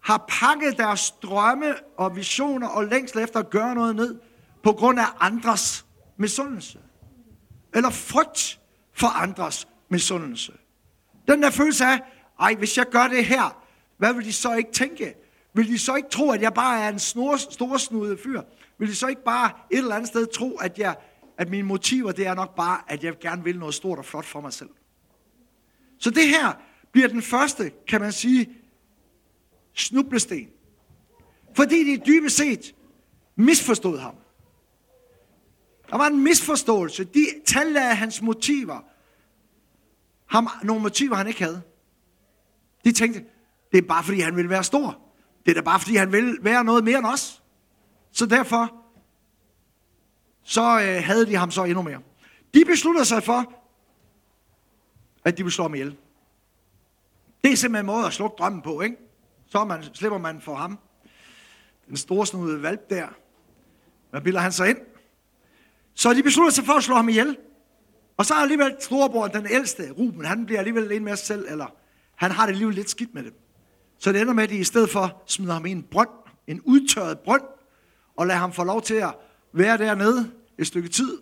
har 0.00 0.24
pakket 0.28 0.78
deres 0.78 1.10
drømme 1.10 1.74
og 1.96 2.16
visioner 2.16 2.68
og 2.68 2.84
længsel 2.84 3.18
efter 3.18 3.40
at 3.40 3.50
gøre 3.50 3.74
noget 3.74 3.96
ned 3.96 4.20
på 4.62 4.72
grund 4.72 5.00
af 5.00 5.06
andres 5.20 5.86
misundelse. 6.16 6.78
Eller 7.74 7.90
frygt 7.90 8.59
for 9.00 9.06
andres 9.06 9.68
misundelse. 9.88 10.52
Den 11.28 11.42
der 11.42 11.50
følelse 11.50 11.84
af, 11.84 12.00
ej, 12.40 12.54
hvis 12.54 12.78
jeg 12.78 12.86
gør 12.86 13.06
det 13.06 13.24
her, 13.24 13.64
hvad 13.98 14.14
vil 14.14 14.24
de 14.24 14.32
så 14.32 14.54
ikke 14.54 14.72
tænke? 14.72 15.14
Vil 15.54 15.68
de 15.68 15.78
så 15.78 15.94
ikke 15.94 16.08
tro, 16.08 16.30
at 16.30 16.42
jeg 16.42 16.54
bare 16.54 16.80
er 16.80 16.88
en 16.88 16.98
snor, 16.98 17.36
storsnudet 17.36 18.20
fyr? 18.20 18.42
Vil 18.78 18.88
de 18.88 18.94
så 18.94 19.06
ikke 19.06 19.24
bare 19.24 19.50
et 19.70 19.78
eller 19.78 19.94
andet 19.94 20.08
sted 20.08 20.26
tro, 20.26 20.56
at, 20.56 20.78
jeg, 20.78 20.96
at 21.38 21.48
mine 21.50 21.68
motiver, 21.68 22.12
det 22.12 22.26
er 22.26 22.34
nok 22.34 22.56
bare, 22.56 22.80
at 22.88 23.04
jeg 23.04 23.18
gerne 23.18 23.44
vil 23.44 23.58
noget 23.58 23.74
stort 23.74 23.98
og 23.98 24.04
flot 24.04 24.24
for 24.24 24.40
mig 24.40 24.52
selv? 24.52 24.70
Så 25.98 26.10
det 26.10 26.28
her 26.28 26.52
bliver 26.92 27.08
den 27.08 27.22
første, 27.22 27.72
kan 27.88 28.00
man 28.00 28.12
sige, 28.12 28.50
snublesten. 29.74 30.48
Fordi 31.56 31.96
de 31.96 32.02
dybest 32.06 32.36
set 32.36 32.74
misforstod 33.36 33.98
ham. 33.98 34.14
Der 35.90 35.96
var 35.96 36.06
en 36.06 36.24
misforståelse. 36.24 37.04
De 37.04 37.26
tallagde 37.46 37.94
hans 37.94 38.22
motiver. 38.22 38.89
Ham, 40.30 40.48
nogle 40.62 40.82
motiver, 40.82 41.16
han 41.16 41.26
ikke 41.26 41.42
havde. 41.42 41.62
De 42.84 42.92
tænkte, 42.92 43.24
det 43.72 43.78
er 43.78 43.82
bare 43.88 44.04
fordi, 44.04 44.20
han 44.20 44.36
vil 44.36 44.50
være 44.50 44.64
stor. 44.64 44.98
Det 45.44 45.50
er 45.50 45.54
da 45.54 45.60
bare 45.60 45.80
fordi, 45.80 45.96
han 45.96 46.12
vil 46.12 46.38
være 46.42 46.64
noget 46.64 46.84
mere 46.84 46.98
end 46.98 47.06
os. 47.06 47.42
Så 48.12 48.26
derfor, 48.26 48.74
så 50.42 50.80
øh, 50.80 51.04
havde 51.04 51.26
de 51.26 51.36
ham 51.36 51.50
så 51.50 51.64
endnu 51.64 51.82
mere. 51.82 52.00
De 52.54 52.64
besluttede 52.64 53.04
sig 53.04 53.22
for, 53.22 53.52
at 55.24 55.38
de 55.38 55.42
ville 55.42 55.54
slå 55.54 55.64
ham 55.64 55.74
ihjel. 55.74 55.96
Det 57.44 57.52
er 57.52 57.56
simpelthen 57.56 57.76
en 57.76 57.94
måde 57.94 58.06
at 58.06 58.12
slukke 58.12 58.36
drømmen 58.38 58.62
på, 58.62 58.80
ikke? 58.80 58.96
Så 59.46 59.64
man, 59.64 59.84
slipper 59.94 60.18
man 60.18 60.40
for 60.40 60.54
ham. 60.54 60.78
Den 61.88 61.96
store 61.96 62.26
snudede 62.26 62.62
valp 62.62 62.90
der. 62.90 63.08
Hvad 64.10 64.20
bilder 64.20 64.40
han 64.40 64.52
sig 64.52 64.70
ind? 64.70 64.78
Så 65.94 66.14
de 66.14 66.22
beslutter 66.22 66.52
sig 66.52 66.64
for 66.64 66.72
at 66.72 66.84
slå 66.84 66.94
ham 66.94 67.08
ihjel. 67.08 67.36
Og 68.20 68.26
så 68.26 68.34
er 68.34 68.38
alligevel 68.38 68.76
storebror, 68.80 69.26
den 69.26 69.46
ældste, 69.50 69.90
Ruben, 69.90 70.24
han 70.24 70.46
bliver 70.46 70.58
alligevel 70.58 70.92
en 70.92 71.04
med 71.04 71.16
sig 71.16 71.26
selv, 71.26 71.46
eller 71.48 71.74
han 72.16 72.30
har 72.30 72.46
det 72.46 72.52
alligevel 72.52 72.74
lidt 72.74 72.90
skidt 72.90 73.14
med 73.14 73.22
det. 73.22 73.32
Så 73.98 74.12
det 74.12 74.20
ender 74.20 74.32
med, 74.32 74.44
at 74.44 74.50
de 74.50 74.56
i 74.56 74.64
stedet 74.64 74.90
for 74.90 75.22
smider 75.26 75.52
ham 75.52 75.66
i 75.66 75.70
en 75.70 75.82
brønd, 75.82 76.08
en 76.46 76.60
udtørret 76.60 77.18
brønd, 77.18 77.42
og 78.16 78.26
lader 78.26 78.40
ham 78.40 78.52
få 78.52 78.64
lov 78.64 78.82
til 78.82 78.94
at 78.94 79.14
være 79.52 79.78
dernede 79.78 80.30
et 80.58 80.66
stykke 80.66 80.88
tid, 80.88 81.18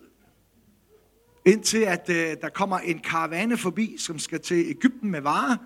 indtil 1.47 1.79
at 1.79 2.11
øh, 2.11 2.37
der 2.43 2.49
kommer 2.49 2.79
en 2.79 2.99
karavane 2.99 3.57
forbi, 3.57 3.97
som 3.99 4.19
skal 4.19 4.41
til 4.41 4.71
Ægypten 4.71 5.11
med 5.11 5.21
varer, 5.21 5.57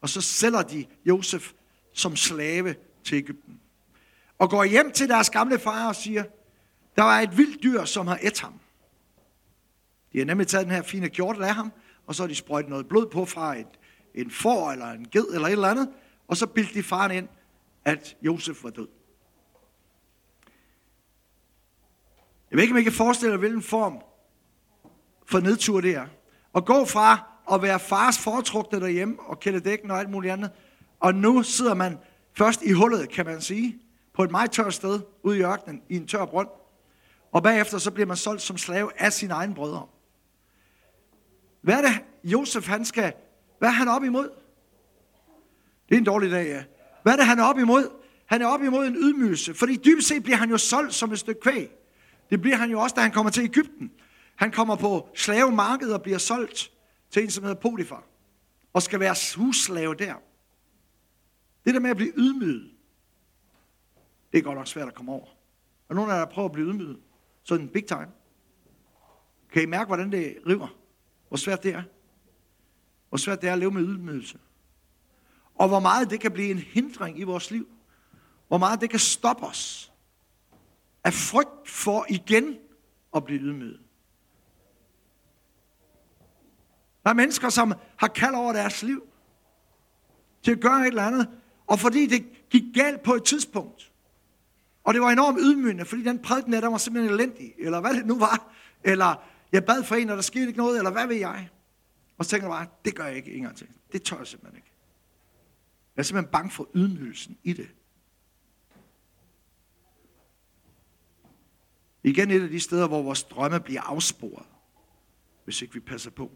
og 0.00 0.08
så 0.08 0.20
sælger 0.20 0.62
de 0.62 0.86
Josef 1.04 1.52
som 1.92 2.16
slave 2.16 2.74
til 3.04 3.16
Ægypten. 3.16 3.60
Og 4.38 4.50
går 4.50 4.64
hjem 4.64 4.92
til 4.92 5.08
deres 5.08 5.30
gamle 5.30 5.58
far 5.58 5.88
og 5.88 5.96
siger, 5.96 6.24
der 6.96 7.02
var 7.02 7.20
et 7.20 7.38
vildt 7.38 7.62
dyr, 7.62 7.84
som 7.84 8.06
har 8.06 8.18
et 8.22 8.40
ham. 8.40 8.61
De 10.12 10.18
har 10.18 10.24
nemlig 10.24 10.46
taget 10.46 10.66
den 10.66 10.74
her 10.74 10.82
fine 10.82 11.08
kjortel 11.08 11.44
af 11.44 11.54
ham, 11.54 11.72
og 12.06 12.14
så 12.14 12.22
har 12.22 12.28
de 12.28 12.34
sprøjtet 12.34 12.70
noget 12.70 12.88
blod 12.88 13.06
på 13.06 13.24
fra 13.24 13.58
et, 13.58 13.66
en 14.14 14.30
får 14.30 14.72
eller 14.72 14.86
en 14.86 15.08
ged 15.08 15.26
eller 15.34 15.46
et 15.46 15.52
eller 15.52 15.68
andet, 15.68 15.88
og 16.28 16.36
så 16.36 16.46
bildte 16.46 16.74
de 16.74 16.82
faren 16.82 17.10
ind, 17.10 17.28
at 17.84 18.16
Josef 18.22 18.64
var 18.64 18.70
død. 18.70 18.88
Jeg 22.50 22.56
ved 22.56 22.62
ikke, 22.62 22.72
om 22.74 22.78
I 22.78 22.82
kan 22.82 22.92
forestille 22.92 23.32
jer, 23.32 23.38
hvilken 23.38 23.62
form 23.62 24.02
for 25.26 25.40
nedtur 25.40 25.80
det 25.80 25.94
er. 25.94 26.06
At 26.54 26.64
gå 26.64 26.84
fra 26.84 27.32
at 27.52 27.62
være 27.62 27.80
fars 27.80 28.18
foretrukne 28.18 28.80
derhjemme 28.80 29.20
og 29.20 29.40
kælde 29.40 29.60
dækken 29.60 29.90
og 29.90 29.98
alt 29.98 30.10
muligt 30.10 30.32
andet, 30.32 30.50
og 31.00 31.14
nu 31.14 31.42
sidder 31.42 31.74
man 31.74 31.98
først 32.32 32.62
i 32.62 32.72
hullet, 32.72 33.08
kan 33.08 33.26
man 33.26 33.40
sige, 33.40 33.78
på 34.14 34.22
et 34.22 34.30
meget 34.30 34.50
tørt 34.50 34.74
sted 34.74 35.00
ude 35.22 35.38
i 35.38 35.42
ørkenen, 35.42 35.82
i 35.88 35.96
en 35.96 36.06
tør 36.06 36.24
brønd. 36.24 36.48
Og 37.32 37.42
bagefter 37.42 37.78
så 37.78 37.90
bliver 37.90 38.06
man 38.06 38.16
solgt 38.16 38.42
som 38.42 38.58
slave 38.58 38.90
af 38.98 39.12
sine 39.12 39.34
egne 39.34 39.54
brødre. 39.54 39.86
Hvad 41.62 41.74
er 41.74 41.82
det, 41.82 42.04
Josef 42.24 42.66
han 42.66 42.84
skal, 42.84 43.12
hvad 43.58 43.68
er 43.68 43.72
han 43.72 43.88
op 43.88 44.04
imod? 44.04 44.30
Det 45.88 45.94
er 45.94 45.98
en 45.98 46.04
dårlig 46.04 46.30
dag, 46.30 46.46
ja. 46.46 46.64
Hvad 47.02 47.12
er 47.12 47.16
det, 47.16 47.26
han 47.26 47.38
er 47.38 47.44
op 47.44 47.58
imod? 47.58 47.90
Han 48.26 48.42
er 48.42 48.46
op 48.46 48.62
imod 48.62 48.86
en 48.86 48.96
ydmygelse, 48.96 49.54
fordi 49.54 49.76
dybest 49.76 50.08
set 50.08 50.22
bliver 50.22 50.36
han 50.36 50.50
jo 50.50 50.58
solgt 50.58 50.94
som 50.94 51.12
et 51.12 51.18
stykke 51.18 51.40
kvæg. 51.40 51.70
Det 52.30 52.40
bliver 52.40 52.56
han 52.56 52.70
jo 52.70 52.80
også, 52.80 52.94
da 52.94 53.00
han 53.00 53.10
kommer 53.10 53.30
til 53.30 53.44
Ægypten. 53.44 53.92
Han 54.36 54.50
kommer 54.50 54.76
på 54.76 55.08
slavemarkedet 55.14 55.94
og 55.94 56.02
bliver 56.02 56.18
solgt 56.18 56.72
til 57.10 57.22
en, 57.22 57.30
som 57.30 57.44
hedder 57.44 57.60
Potifar, 57.60 58.04
og 58.72 58.82
skal 58.82 59.00
være 59.00 59.14
husslave 59.36 59.94
der. 59.94 60.14
Det 61.64 61.74
der 61.74 61.80
med 61.80 61.90
at 61.90 61.96
blive 61.96 62.12
ydmyget, 62.16 62.70
det 64.32 64.38
er 64.38 64.42
godt 64.42 64.58
nok 64.58 64.66
svært 64.66 64.88
at 64.88 64.94
komme 64.94 65.12
over. 65.12 65.26
Og 65.88 65.94
nogen 65.94 66.10
af 66.10 66.14
jer 66.14 66.24
prøver 66.24 66.48
at 66.48 66.52
blive 66.52 66.68
ydmyget, 66.68 66.98
sådan 67.44 67.68
big 67.68 67.86
time. 67.86 68.08
Kan 69.52 69.62
I 69.62 69.66
mærke, 69.66 69.86
hvordan 69.86 70.12
det 70.12 70.36
river? 70.46 70.81
Hvor 71.32 71.36
svært 71.36 71.62
det 71.62 71.74
er? 71.74 71.82
Hvor 73.08 73.18
svært 73.18 73.40
det 73.40 73.48
er 73.48 73.52
at 73.52 73.58
leve 73.58 73.70
med 73.70 73.82
ydmygelse? 73.82 74.38
Og 75.54 75.68
hvor 75.68 75.80
meget 75.80 76.10
det 76.10 76.20
kan 76.20 76.32
blive 76.32 76.50
en 76.50 76.58
hindring 76.58 77.18
i 77.18 77.22
vores 77.22 77.50
liv. 77.50 77.68
Hvor 78.48 78.58
meget 78.58 78.80
det 78.80 78.90
kan 78.90 78.98
stoppe 78.98 79.46
os. 79.46 79.92
Af 81.04 81.12
frygt 81.12 81.68
for 81.68 82.06
igen 82.08 82.56
at 83.16 83.24
blive 83.24 83.40
ydmyget. 83.40 83.80
Der 87.04 87.10
er 87.10 87.14
mennesker, 87.14 87.48
som 87.48 87.74
har 87.96 88.08
kald 88.08 88.34
over 88.34 88.52
deres 88.52 88.82
liv 88.82 89.02
til 90.42 90.50
at 90.50 90.60
gøre 90.60 90.80
et 90.80 90.86
eller 90.86 91.06
andet, 91.06 91.28
og 91.66 91.78
fordi 91.78 92.06
det 92.06 92.48
gik 92.50 92.62
galt 92.74 93.02
på 93.02 93.14
et 93.14 93.24
tidspunkt, 93.24 93.92
og 94.84 94.94
det 94.94 95.02
var 95.02 95.10
enormt 95.10 95.38
ydmygende, 95.40 95.84
fordi 95.84 96.02
den 96.02 96.18
prædiken 96.18 96.52
der, 96.52 96.60
der 96.60 96.68
var 96.68 96.78
simpelthen 96.78 97.14
elendig, 97.14 97.54
eller 97.58 97.80
hvad 97.80 97.94
det 97.94 98.06
nu 98.06 98.18
var, 98.18 98.52
eller 98.84 99.31
jeg 99.52 99.64
bad 99.64 99.84
for 99.84 99.94
en, 99.94 100.10
og 100.10 100.16
der 100.16 100.22
skete 100.22 100.46
ikke 100.46 100.58
noget, 100.58 100.78
eller 100.78 100.90
hvad 100.90 101.06
ved 101.06 101.16
jeg. 101.16 101.48
Og 102.18 102.24
så 102.24 102.30
tænker 102.30 102.46
jeg 102.46 102.52
bare, 102.52 102.66
det 102.84 102.94
gør 102.94 103.06
jeg 103.06 103.16
ikke 103.16 103.32
en 103.32 103.42
gang 103.42 103.56
til. 103.56 103.68
Det 103.92 104.02
tør 104.02 104.16
jeg 104.16 104.26
simpelthen 104.26 104.56
ikke. 104.56 104.72
Jeg 105.96 106.02
er 106.02 106.04
simpelthen 106.04 106.32
bange 106.32 106.50
for 106.50 106.68
ydmygelsen 106.74 107.38
i 107.42 107.52
det. 107.52 107.68
Igen 112.02 112.30
et 112.30 112.42
af 112.42 112.48
de 112.48 112.60
steder, 112.60 112.88
hvor 112.88 113.02
vores 113.02 113.22
drømme 113.22 113.60
bliver 113.60 113.80
afsporet, 113.80 114.46
hvis 115.44 115.62
ikke 115.62 115.74
vi 115.74 115.80
passer 115.80 116.10
på. 116.10 116.30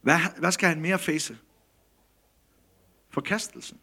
Hvad, 0.00 0.18
hvad 0.38 0.52
skal 0.52 0.68
han 0.68 0.80
mere 0.80 0.98
face? 0.98 1.38
Forkastelsen. 3.10 3.80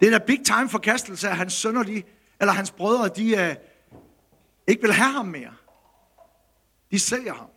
Det 0.00 0.12
er 0.12 0.18
da 0.18 0.24
big 0.24 0.44
time 0.44 0.68
forkastelse, 0.68 1.28
at 1.28 1.36
hans 1.36 1.52
sønner, 1.52 1.82
de, 1.82 2.02
eller 2.40 2.52
hans 2.52 2.70
brødre, 2.70 3.08
de 3.08 3.36
øh, 3.36 3.56
ikke 4.72 4.82
vil 4.82 4.92
have 4.92 5.12
ham 5.12 5.26
mere. 5.26 5.54
De 6.90 7.00
sælger 7.00 7.34
ham 7.34 7.50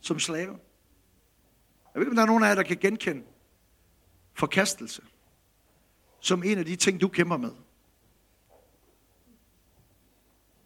som 0.00 0.18
slave. 0.18 0.58
Jeg 1.94 2.00
ved 2.00 2.02
ikke, 2.02 2.10
om 2.10 2.16
der 2.16 2.22
er 2.22 2.26
nogen 2.26 2.42
af 2.42 2.48
jer, 2.48 2.54
der 2.54 2.62
kan 2.62 2.76
genkende 2.76 3.22
forkastelse 4.34 5.02
som 6.20 6.42
en 6.42 6.58
af 6.58 6.64
de 6.64 6.76
ting, 6.76 7.00
du 7.00 7.08
kæmper 7.08 7.36
med. 7.36 7.52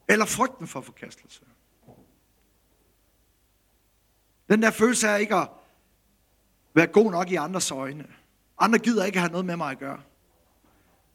Eller 0.08 0.24
frygten 0.24 0.66
for 0.66 0.80
forkastelse. 0.80 1.44
Den 4.48 4.62
der 4.62 4.70
følelse 4.70 5.08
af 5.08 5.20
ikke 5.20 5.34
at 5.34 5.48
være 6.74 6.86
god 6.86 7.10
nok 7.10 7.30
i 7.30 7.34
andres 7.34 7.70
øjne. 7.70 8.06
Andre 8.58 8.78
gider 8.78 9.04
ikke 9.04 9.18
have 9.18 9.30
noget 9.30 9.46
med 9.46 9.56
mig 9.56 9.70
at 9.70 9.78
gøre. 9.78 10.02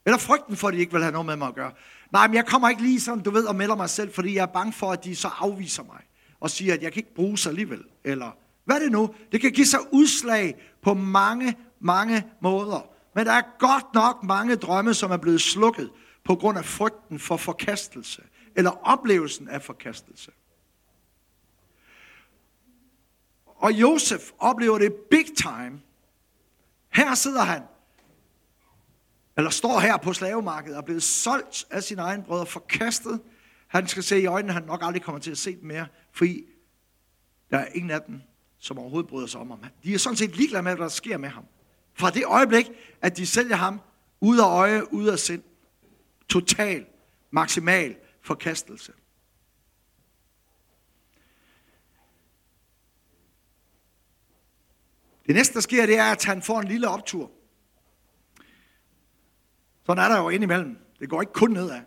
Eller 0.08 0.18
frygten 0.18 0.56
for, 0.56 0.68
at 0.68 0.74
de 0.74 0.80
ikke 0.80 0.92
vil 0.92 1.02
have 1.02 1.12
noget 1.12 1.26
med 1.26 1.36
mig 1.36 1.48
at 1.48 1.56
gøre. 1.56 1.72
Nej, 2.12 2.28
men 2.28 2.36
jeg 2.36 2.46
kommer 2.46 2.70
ikke 2.70 2.82
lige 2.82 3.02
sådan, 3.02 3.24
du 3.24 3.32
ved, 3.32 3.46
og 3.46 3.56
melder 3.56 3.76
mig 3.76 3.90
selv, 3.90 4.14
fordi 4.14 4.36
jeg 4.36 4.42
er 4.42 4.46
bange 4.46 4.74
for, 4.74 4.92
at 4.92 5.04
de 5.04 5.16
så 5.16 5.28
afviser 5.40 5.84
mig. 5.84 6.02
Og 6.40 6.50
siger, 6.50 6.74
at 6.74 6.82
jeg 6.82 6.94
kan 6.94 7.00
ikke 7.00 7.16
bruge 7.16 7.38
sig 7.38 7.50
alligevel. 7.50 7.84
Eller 8.04 8.32
hvad 8.66 8.76
er 8.76 8.80
det 8.80 8.92
nu? 8.92 9.16
Det 9.32 9.42
kan 9.42 9.52
give 9.52 9.68
sig 9.68 9.80
udslag 9.92 10.56
på 10.82 10.94
mange 10.94 11.58
mange 11.80 12.24
måder. 12.42 12.90
Men 13.16 13.26
der 13.26 13.32
er 13.32 13.42
godt 13.60 13.94
nok 13.94 14.24
mange 14.24 14.56
drømme, 14.56 14.94
som 14.94 15.12
er 15.12 15.18
blevet 15.18 15.42
slukket 15.42 15.90
på 16.24 16.36
grund 16.36 16.58
af 16.58 16.66
frygten 16.66 17.20
for 17.20 17.38
forkastelse, 17.38 18.22
eller 18.56 18.72
oplevelsen 18.88 19.48
af 19.50 19.62
forkastelse. 19.62 20.32
Og 23.46 23.72
Josef 23.72 24.32
oplever 24.40 24.78
det 24.78 24.94
big 24.94 25.26
time. 25.38 25.82
Her 26.90 27.16
sidder 27.16 27.42
han, 27.42 27.62
eller 29.38 29.50
står 29.50 29.80
her 29.80 29.98
på 29.98 30.14
slavemarkedet 30.14 30.76
og 30.76 30.82
er 30.82 30.86
blevet 30.86 31.04
solgt 31.04 31.66
af 31.70 31.84
sin 31.84 32.00
egen 32.00 32.24
brødre, 32.24 32.46
forkastet. 32.46 33.22
Han 33.68 33.88
skal 33.88 34.04
se 34.04 34.22
i 34.22 34.26
øjnene, 34.26 34.54
han 34.54 34.64
nok 34.64 34.80
aldrig 34.84 35.02
kommer 35.02 35.20
til 35.22 35.32
at 35.32 35.38
se 35.38 35.56
dem 35.56 35.64
mere, 35.64 35.88
fordi 36.12 36.44
der 37.52 37.58
er 37.58 37.68
ingen 37.74 37.92
af 37.92 38.02
dem, 38.02 38.22
som 38.60 38.80
overhovedet 38.80 39.10
bryder 39.10 39.28
sig 39.28 39.42
om 39.42 39.50
ham. 39.50 39.60
De 39.84 39.94
er 39.94 39.98
sådan 39.98 40.18
set 40.18 40.36
ligeglade 40.36 40.64
med, 40.64 40.76
hvad 40.76 40.84
der 40.84 40.90
sker 40.90 41.18
med 41.18 41.30
ham. 41.30 41.46
Fra 41.94 42.10
det 42.10 42.26
øjeblik, 42.26 42.70
at 43.02 43.18
de 43.18 43.28
sælger 43.28 43.56
ham 43.56 43.82
ud 44.22 44.40
af 44.40 44.46
øje, 44.46 44.94
ud 44.94 45.08
af 45.08 45.20
sind. 45.20 45.44
Total, 46.30 46.86
maksimal 47.32 47.96
forkastelse. 48.22 48.94
Det 55.26 55.36
næste, 55.36 55.54
der 55.54 55.60
sker, 55.60 55.86
det 55.86 55.98
er, 55.98 56.12
at 56.12 56.26
han 56.26 56.42
får 56.42 56.60
en 56.60 56.68
lille 56.68 56.88
optur. 56.88 57.32
Sådan 59.88 60.04
er 60.04 60.08
der 60.08 60.18
jo 60.18 60.30
indimellem. 60.30 60.78
Det 61.00 61.10
går 61.10 61.22
ikke 61.22 61.34
kun 61.34 61.52
nedad. 61.52 61.82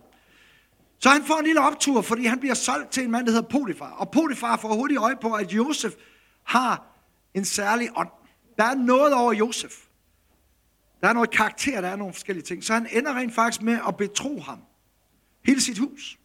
Så 0.99 1.09
han 1.09 1.25
får 1.25 1.39
en 1.39 1.45
lille 1.45 1.61
optur, 1.61 2.03
fordi 2.03 2.27
han 2.27 2.41
bliver 2.41 2.55
solgt 2.55 2.91
til 2.91 3.05
en 3.05 3.11
mand, 3.11 3.27
der 3.27 3.33
hedder 3.33 3.49
Potifar. 3.49 3.91
Og 3.91 4.11
Potifar 4.11 4.57
får 4.57 4.75
hurtigt 4.75 5.01
øje 5.01 5.17
på, 5.17 5.35
at 5.35 5.53
Josef 5.53 5.93
har 6.45 6.87
en 7.35 7.45
særlig 7.45 7.89
ånd. 7.97 8.09
Der 8.59 8.65
er 8.65 8.75
noget 8.75 9.15
over 9.15 9.33
Josef. 9.33 9.73
Der 11.01 11.09
er 11.09 11.13
noget 11.13 11.31
karakter, 11.31 11.81
der 11.81 11.89
er 11.89 11.97
nogle 11.97 12.15
forskellige 12.15 12.45
ting. 12.45 12.65
Så 12.65 12.73
han 12.73 12.87
ender 12.93 13.15
rent 13.15 13.35
faktisk 13.35 13.63
med 13.63 13.79
at 13.89 13.97
betro 13.97 14.41
ham. 14.41 14.59
Hele 15.45 15.61
sit 15.61 15.79
hus. 15.79 16.19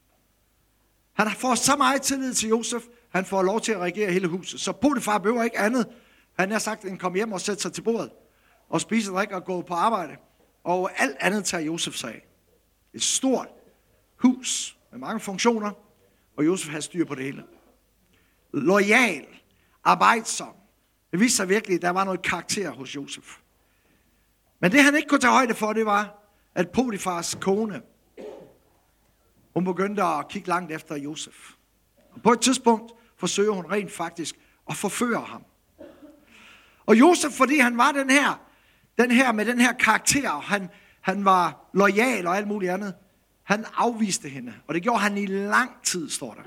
Han 1.14 1.32
får 1.32 1.56
så 1.56 1.76
meget 1.76 2.02
tillid 2.02 2.34
til 2.34 2.50
Josef, 2.50 2.84
han 3.10 3.26
får 3.26 3.42
lov 3.44 3.62
til 3.62 3.72
at 3.72 3.80
regere 3.80 4.12
hele 4.12 4.28
huset. 4.28 4.62
Så 4.62 4.72
Potifar 4.72 5.18
behøver 5.18 5.44
ikke 5.44 5.60
andet. 5.60 5.88
Han 6.40 6.52
har 6.52 6.60
sagt, 6.60 6.86
at 6.86 7.02
han 7.02 7.14
hjem 7.16 7.32
og 7.32 7.42
sætte 7.42 7.62
sig 7.62 7.74
til 7.74 7.82
bordet. 7.82 8.12
Og 8.70 8.82
spiser, 8.82 9.12
drikke 9.12 9.36
og 9.36 9.46
gå 9.46 9.62
på 9.62 9.74
arbejde. 9.74 10.16
Og 10.66 11.02
alt 11.02 11.18
andet 11.20 11.46
tager 11.46 11.64
Josef 11.64 11.94
sig 11.94 12.14
af. 12.14 12.28
Et 12.94 13.04
stort 13.04 13.48
hus 14.16 14.78
med 14.92 15.00
mange 15.00 15.20
funktioner. 15.20 15.72
Og 16.38 16.46
Josef 16.46 16.72
har 16.72 16.80
styr 16.80 17.06
på 17.06 17.16
det 17.16 17.24
hele. 17.24 17.44
Loyal. 18.54 19.26
Arbejdsom. 19.84 20.54
Det 21.12 21.20
viste 21.20 21.38
sig 21.38 21.50
virkelig, 21.50 21.76
at 21.76 21.82
der 21.82 21.90
var 21.90 22.04
noget 22.04 22.22
karakter 22.22 22.72
hos 22.72 22.96
Josef. 22.96 23.38
Men 24.60 24.72
det 24.72 24.84
han 24.84 24.96
ikke 24.96 25.08
kunne 25.08 25.20
tage 25.20 25.34
højde 25.34 25.54
for, 25.54 25.74
det 25.74 25.86
var, 25.86 26.24
at 26.56 26.70
Potifars 26.70 27.38
kone, 27.42 27.82
hun 29.54 29.66
begyndte 29.66 30.04
at 30.04 30.28
kigge 30.28 30.48
langt 30.48 30.72
efter 30.72 30.96
Josef. 30.96 31.52
Og 32.12 32.22
på 32.22 32.32
et 32.32 32.42
tidspunkt 32.42 32.94
forsøger 33.18 33.52
hun 33.52 33.72
rent 33.72 33.92
faktisk 33.92 34.36
at 34.70 34.76
forføre 34.76 35.22
ham. 35.22 35.44
Og 36.86 37.00
Josef, 37.00 37.32
fordi 37.32 37.60
han 37.60 37.78
var 37.78 37.92
den 37.92 38.10
her, 38.10 38.45
den 38.98 39.12
her 39.12 39.32
med 39.32 39.46
den 39.46 39.60
her 39.60 39.74
karakter, 39.74 40.40
han, 40.40 40.70
han 41.02 41.26
var 41.26 41.70
lojal 41.74 42.28
og 42.28 42.38
alt 42.38 42.48
muligt 42.48 42.72
andet, 42.72 42.96
han 43.44 43.66
afviste 43.74 44.30
hende. 44.30 44.54
Og 44.68 44.74
det 44.74 44.84
gjorde 44.84 45.00
han 45.00 45.18
i 45.18 45.26
lang 45.26 45.84
tid, 45.84 46.10
står 46.10 46.34
der. 46.34 46.42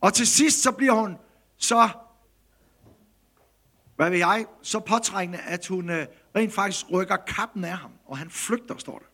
Og 0.00 0.14
til 0.14 0.26
sidst 0.26 0.62
så 0.62 0.72
bliver 0.72 0.92
hun 0.92 1.16
så, 1.56 1.88
hvad 3.96 4.10
ved 4.10 4.18
jeg, 4.18 4.46
så 4.62 4.80
påtrængende, 4.80 5.38
at 5.38 5.66
hun 5.66 5.90
øh, 5.90 6.06
rent 6.36 6.52
faktisk 6.52 6.90
rykker 6.92 7.16
kappen 7.16 7.64
af 7.64 7.76
ham, 7.76 7.92
og 8.06 8.18
han 8.18 8.30
flygter, 8.30 8.76
står 8.76 8.98
der. 8.98 9.06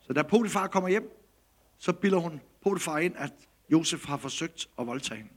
Så 0.00 0.12
da 0.12 0.22
Potifar 0.22 0.66
kommer 0.66 0.88
hjem, 0.88 1.10
så 1.78 1.92
bilder 1.92 2.18
hun 2.18 2.40
Potifar 2.62 2.98
ind, 2.98 3.16
at 3.16 3.32
Josef 3.72 4.06
har 4.06 4.16
forsøgt 4.16 4.68
at 4.78 4.86
voldtage 4.86 5.18
hende. 5.18 5.32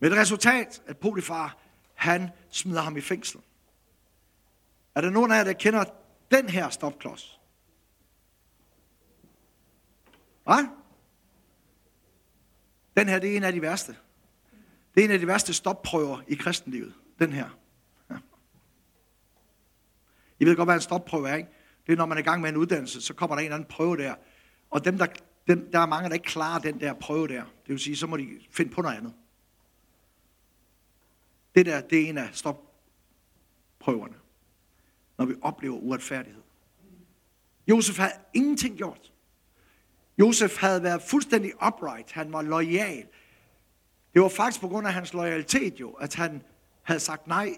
Med 0.00 0.10
det 0.10 0.18
resultat, 0.18 0.82
at 0.86 0.98
Potifar, 0.98 1.56
han 1.94 2.30
smider 2.50 2.80
ham 2.80 2.96
i 2.96 3.00
fængsel. 3.00 3.40
Er 4.94 5.00
der 5.00 5.10
nogen 5.10 5.32
af 5.32 5.36
jer, 5.36 5.44
der 5.44 5.52
kender 5.52 5.84
den 6.30 6.48
her 6.48 6.68
stopklods? 6.68 7.40
Hvad? 10.44 10.66
Den 12.96 13.08
her, 13.08 13.18
det 13.18 13.32
er 13.32 13.36
en 13.36 13.44
af 13.44 13.52
de 13.52 13.62
værste. 13.62 13.96
Det 14.94 15.00
er 15.00 15.04
en 15.04 15.10
af 15.10 15.18
de 15.18 15.26
værste 15.26 15.54
stopprøver 15.54 16.20
i 16.28 16.34
kristenlivet. 16.34 16.94
Den 17.18 17.32
her. 17.32 17.58
Ja. 18.10 18.16
I 20.38 20.44
ved 20.44 20.56
godt, 20.56 20.66
hvad 20.66 20.74
en 20.74 20.80
stopprøve 20.80 21.28
er, 21.28 21.34
ikke? 21.34 21.48
Det 21.86 21.92
er, 21.92 21.96
når 21.96 22.06
man 22.06 22.18
er 22.18 22.22
i 22.22 22.24
gang 22.24 22.40
med 22.40 22.50
en 22.50 22.56
uddannelse, 22.56 23.00
så 23.00 23.14
kommer 23.14 23.36
der 23.36 23.40
en 23.40 23.44
eller 23.44 23.56
anden 23.56 23.68
prøve 23.68 23.96
der. 23.96 24.14
Og 24.70 24.84
dem, 24.84 24.98
der, 24.98 25.06
dem, 25.46 25.70
der 25.72 25.78
er 25.78 25.86
mange, 25.86 26.08
der 26.08 26.14
ikke 26.14 26.26
klarer 26.26 26.58
den 26.58 26.80
der 26.80 26.94
prøve 26.94 27.28
der. 27.28 27.42
Det 27.42 27.68
vil 27.68 27.78
sige, 27.78 27.96
så 27.96 28.06
må 28.06 28.16
de 28.16 28.40
finde 28.50 28.74
på 28.74 28.82
noget 28.82 28.96
andet. 28.96 29.14
Det 31.58 31.66
der, 31.66 31.80
det 31.80 32.02
er 32.02 32.08
en 32.08 32.18
af 32.18 32.28
stopprøverne. 32.32 34.14
Når 35.18 35.24
vi 35.24 35.34
oplever 35.42 35.76
uretfærdighed. 35.76 36.42
Josef 37.68 37.98
havde 37.98 38.12
ingenting 38.34 38.76
gjort. 38.76 39.12
Josef 40.18 40.56
havde 40.56 40.82
været 40.82 41.02
fuldstændig 41.02 41.52
upright. 41.66 42.12
Han 42.12 42.32
var 42.32 42.42
lojal. 42.42 43.06
Det 44.14 44.22
var 44.22 44.28
faktisk 44.28 44.60
på 44.60 44.68
grund 44.68 44.86
af 44.86 44.92
hans 44.92 45.12
loyalitet 45.12 45.80
jo, 45.80 45.90
at 45.90 46.14
han 46.14 46.42
havde 46.82 47.00
sagt 47.00 47.26
nej 47.26 47.56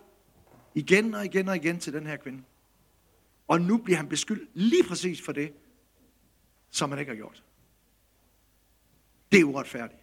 igen 0.75 1.15
og 1.15 1.25
igen 1.25 1.49
og 1.49 1.57
igen 1.57 1.79
til 1.81 1.93
den 1.93 2.07
her 2.07 2.17
kvinde. 2.17 2.43
Og 3.49 3.61
nu 3.61 3.77
bliver 3.77 3.97
han 3.97 4.09
beskyldt 4.09 4.51
lige 4.55 4.85
præcis 4.85 5.23
for 5.23 5.33
det, 5.33 5.53
som 6.71 6.91
han 6.91 6.99
ikke 6.99 7.11
har 7.11 7.17
gjort. 7.17 7.45
Det 9.33 9.41
er 9.41 9.45
uretfærdigt. 9.45 10.01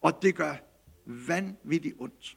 Og 0.00 0.22
det 0.22 0.34
gør 0.34 0.56
vanvittigt 1.06 1.94
ondt. 1.98 2.36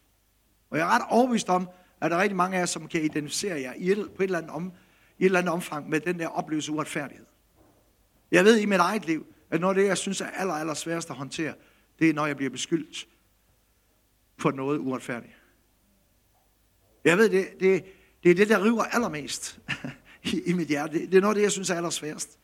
Og 0.70 0.78
jeg 0.78 0.84
er 0.84 0.90
ret 0.90 1.02
overbevist 1.10 1.48
om, 1.48 1.68
at 2.00 2.10
der 2.10 2.16
er 2.16 2.22
rigtig 2.22 2.36
mange 2.36 2.56
af 2.56 2.60
jer, 2.60 2.66
som 2.66 2.88
kan 2.88 3.02
identificere 3.02 3.60
jer 3.60 3.72
i 3.76 3.90
et, 3.90 4.10
på 4.16 4.22
et 4.22 4.24
eller, 4.24 4.38
andet 4.38 4.50
om, 4.50 4.72
i 5.18 5.22
et 5.22 5.26
eller 5.26 5.38
andet 5.38 5.52
omfang 5.52 5.88
med 5.88 6.00
den 6.00 6.18
der 6.18 6.28
oplevelse 6.28 6.72
uretfærdighed. 6.72 7.26
Jeg 8.30 8.44
ved 8.44 8.58
i 8.58 8.66
mit 8.66 8.78
eget 8.78 9.06
liv, 9.06 9.26
at 9.50 9.60
noget 9.60 9.76
af 9.76 9.82
det, 9.82 9.88
jeg 9.88 9.98
synes 9.98 10.20
er 10.20 10.26
aller, 10.26 10.54
aller 10.54 10.74
sværest 10.74 11.10
at 11.10 11.16
håndtere, 11.16 11.54
det 11.98 12.10
er, 12.10 12.14
når 12.14 12.26
jeg 12.26 12.36
bliver 12.36 12.50
beskyldt 12.50 13.08
for 14.38 14.50
noget 14.50 14.78
uretfærdigt. 14.78 15.32
Jeg 17.04 17.18
ved, 17.18 17.30
det, 17.30 17.48
det, 17.60 17.84
det 18.22 18.30
er 18.30 18.34
det, 18.34 18.48
der 18.48 18.64
river 18.64 18.84
allermest 18.84 19.60
i, 20.32 20.42
i 20.46 20.52
mit 20.52 20.68
hjerte. 20.68 20.98
Det, 20.98 21.10
det 21.10 21.16
er 21.16 21.20
noget 21.20 21.34
af 21.34 21.34
det, 21.34 21.42
jeg 21.42 21.52
synes 21.52 21.70
er 21.70 21.74
allersværest. 21.74 22.38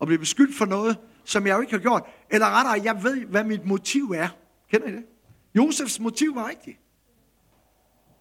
At 0.00 0.06
blive 0.06 0.18
beskyldt 0.18 0.56
for 0.56 0.64
noget, 0.64 0.98
som 1.24 1.46
jeg 1.46 1.54
jo 1.54 1.60
ikke 1.60 1.72
har 1.72 1.78
gjort. 1.78 2.02
Eller 2.30 2.46
rettere, 2.50 2.94
jeg 2.94 3.02
ved, 3.02 3.24
hvad 3.24 3.44
mit 3.44 3.64
motiv 3.64 4.10
er. 4.16 4.28
Kender 4.70 4.88
I 4.88 4.92
det? 4.92 5.04
Josefs 5.54 6.00
motiv 6.00 6.34
var 6.34 6.48
rigtigt. 6.48 6.78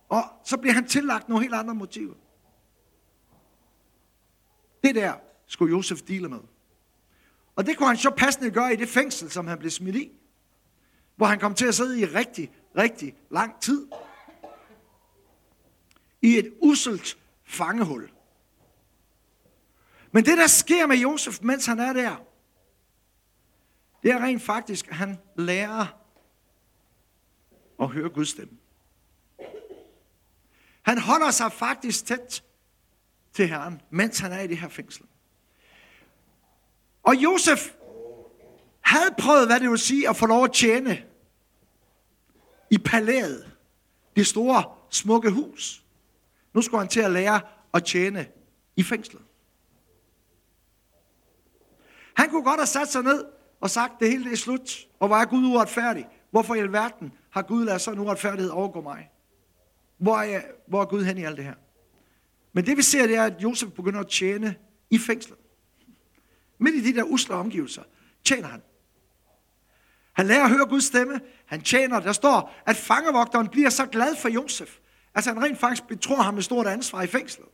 Og 0.10 0.24
så 0.44 0.58
bliver 0.58 0.74
han 0.74 0.88
tillagt 0.88 1.30
nogle 1.30 1.44
helt 1.44 1.56
andre 1.56 1.76
motiver. 1.76 2.14
Det 4.84 4.96
der 4.96 5.14
skulle 5.48 5.76
Josef 5.76 6.02
dele 6.02 6.30
med. 6.30 6.40
Og 7.56 7.66
det 7.66 7.78
kunne 7.78 7.88
han 7.88 7.98
så 7.98 8.10
passende 8.10 8.52
gøre 8.52 8.74
i 8.74 8.76
det 8.76 8.90
fængsel, 8.90 9.32
som 9.32 9.48
han 9.48 9.58
blev 9.60 9.72
smidt 9.72 9.96
i. 9.96 10.12
Hvor 11.16 11.26
han 11.26 11.40
kom 11.40 11.56
til 11.56 11.66
at 11.66 11.76
sidde 11.76 12.00
i 12.00 12.06
rigtig, 12.06 12.52
rigtig 12.78 13.18
lang 13.30 13.62
tid. 13.62 13.88
I 16.22 16.38
et 16.38 16.54
uselt 16.62 17.18
fangehul. 17.44 18.12
Men 20.12 20.26
det, 20.26 20.38
der 20.38 20.48
sker 20.48 20.86
med 20.88 20.98
Josef, 20.98 21.42
mens 21.42 21.66
han 21.66 21.80
er 21.80 21.94
der, 21.94 22.16
det 24.04 24.12
er 24.12 24.24
rent 24.24 24.42
faktisk, 24.42 24.88
at 24.88 24.96
han 24.96 25.18
lærer 25.36 25.86
at 27.80 27.88
høre 27.88 28.10
Guds 28.10 28.30
stemme. 28.30 28.59
Han 30.90 30.98
holder 30.98 31.32
sig 31.32 31.52
faktisk 31.52 32.06
tæt 32.06 32.44
til 33.34 33.48
Herren, 33.48 33.82
mens 33.90 34.20
han 34.20 34.32
er 34.32 34.40
i 34.40 34.48
det 34.48 34.58
her 34.58 34.70
fængsel. 34.70 35.06
Og 37.04 37.16
Josef 37.16 37.72
havde 38.82 39.16
prøvet, 39.20 39.48
hvad 39.48 39.60
det 39.60 39.70
vil 39.70 39.80
sige 39.80 40.10
at 40.10 40.16
få 40.16 40.26
lov 40.26 40.44
at 40.44 40.54
tjene 40.54 41.04
i 42.72 42.78
palæet, 42.78 43.52
det 44.16 44.28
store, 44.28 44.64
smukke 44.90 45.32
hus. 45.32 45.84
Nu 46.54 46.62
skulle 46.62 46.82
han 46.82 46.90
til 46.90 47.02
at 47.02 47.12
lære 47.12 47.42
at 47.74 47.84
tjene 47.84 48.28
i 48.76 48.84
fængslet. 48.84 49.22
Han 52.14 52.30
kunne 52.30 52.44
godt 52.44 52.60
have 52.60 52.68
sat 52.68 52.88
sig 52.88 53.04
ned 53.04 53.26
og 53.62 53.70
sagt, 53.70 54.00
det 54.00 54.12
hele 54.12 54.24
det 54.24 54.32
er 54.32 54.38
slut, 54.38 54.88
og 55.00 55.08
hvor 55.08 55.18
er 55.18 55.26
Gud 55.26 55.46
uretfærdig? 55.46 56.08
Hvorfor 56.32 56.56
i 56.56 56.60
alverden 56.60 57.14
har 57.30 57.42
Gud 57.42 57.66
ladet 57.66 57.82
sådan 57.82 58.00
uretfærdighed 58.00 58.52
overgå 58.52 58.82
mig? 58.82 59.10
Hvor 60.00 60.18
er, 60.18 60.24
jeg, 60.24 60.46
hvor 60.68 60.82
er 60.82 60.86
Gud 60.86 61.04
hen 61.04 61.18
i 61.18 61.24
alt 61.24 61.38
det 61.38 61.46
her? 61.46 61.56
Men 62.54 62.66
det 62.66 62.78
vi 62.78 62.82
ser, 62.82 63.08
det 63.08 63.16
er, 63.16 63.24
at 63.24 63.44
Josef 63.44 63.72
begynder 63.72 64.00
at 64.00 64.08
tjene 64.08 64.56
i 64.90 64.98
fængslet. 64.98 65.40
Midt 66.58 66.76
i 66.76 66.92
de 66.92 66.96
der 66.96 67.04
usle 67.04 67.36
omgivelser, 67.36 67.84
tjener 68.24 68.48
han. 68.48 68.62
Han 70.14 70.28
lærer 70.28 70.44
at 70.44 70.50
høre 70.50 70.68
Guds 70.68 70.84
stemme. 70.84 71.22
Han 71.46 71.62
tjener. 71.62 72.00
Der 72.00 72.12
står, 72.12 72.54
at 72.66 72.76
fangevogteren 72.76 73.48
bliver 73.48 73.70
så 73.70 73.86
glad 73.86 74.16
for 74.16 74.30
Josef, 74.30 74.78
at 75.16 75.26
han 75.26 75.44
rent 75.44 75.60
faktisk 75.60 75.88
betror 75.88 76.22
ham 76.22 76.34
med 76.34 76.44
stort 76.44 76.68
ansvar 76.68 77.02
i 77.02 77.08
fængslet. 77.08 77.48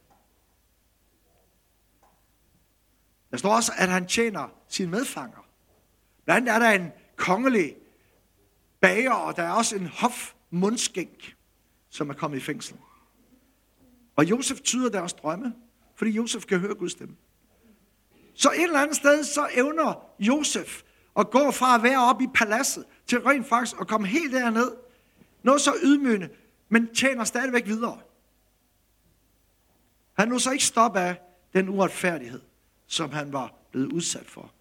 Der 3.32 3.38
står 3.38 3.56
også, 3.56 3.72
at 3.78 3.90
han 3.90 4.08
tjener 4.08 4.50
sine 4.70 4.92
medfanger. 4.92 5.46
Blandt 6.26 6.50
andet 6.50 6.66
er 6.66 6.70
der 6.70 6.84
en 6.84 6.92
kongelig 7.16 7.76
bager, 8.82 9.14
og 9.14 9.36
der 9.36 9.44
er 9.44 9.52
også 9.52 9.76
en 9.76 9.88
hofmundskænk, 9.88 11.35
som 11.96 12.10
er 12.10 12.14
kommet 12.14 12.38
i 12.38 12.42
fængsel. 12.42 12.78
Og 14.16 14.30
Josef 14.30 14.62
tyder 14.62 14.90
deres 14.90 15.14
drømme, 15.14 15.54
fordi 15.96 16.12
Josef 16.12 16.46
kan 16.46 16.60
høre 16.60 16.76
Guds 16.76 16.92
stemme. 16.92 17.16
Så 18.34 18.52
et 18.52 18.64
eller 18.64 18.80
andet 18.80 18.96
sted, 18.96 19.24
så 19.24 19.48
evner 19.54 20.06
Josef 20.20 20.82
at 21.20 21.30
gå 21.30 21.52
fra 21.52 21.76
at 21.76 21.84
være 21.84 22.10
oppe 22.10 22.24
i 22.24 22.28
paladset, 22.36 22.86
til 23.08 23.22
rent 23.22 23.48
faktisk 23.48 23.82
at 23.82 23.88
komme 23.88 24.08
helt 24.08 24.34
derned. 24.34 24.72
Noget 25.44 25.62
så 25.62 25.74
ydmygende, 25.84 26.30
men 26.70 26.96
tjener 26.96 27.24
stadigvæk 27.24 27.66
videre. 27.66 28.00
Han 30.14 30.28
nu 30.28 30.40
så 30.40 30.52
ikke 30.52 30.66
stoppe 30.66 31.00
af 31.00 31.22
den 31.54 31.70
uretfærdighed, 31.70 32.42
som 32.88 33.10
han 33.10 33.34
var 33.34 33.54
blevet 33.72 33.94
udsat 33.94 34.26
for. 34.26 34.52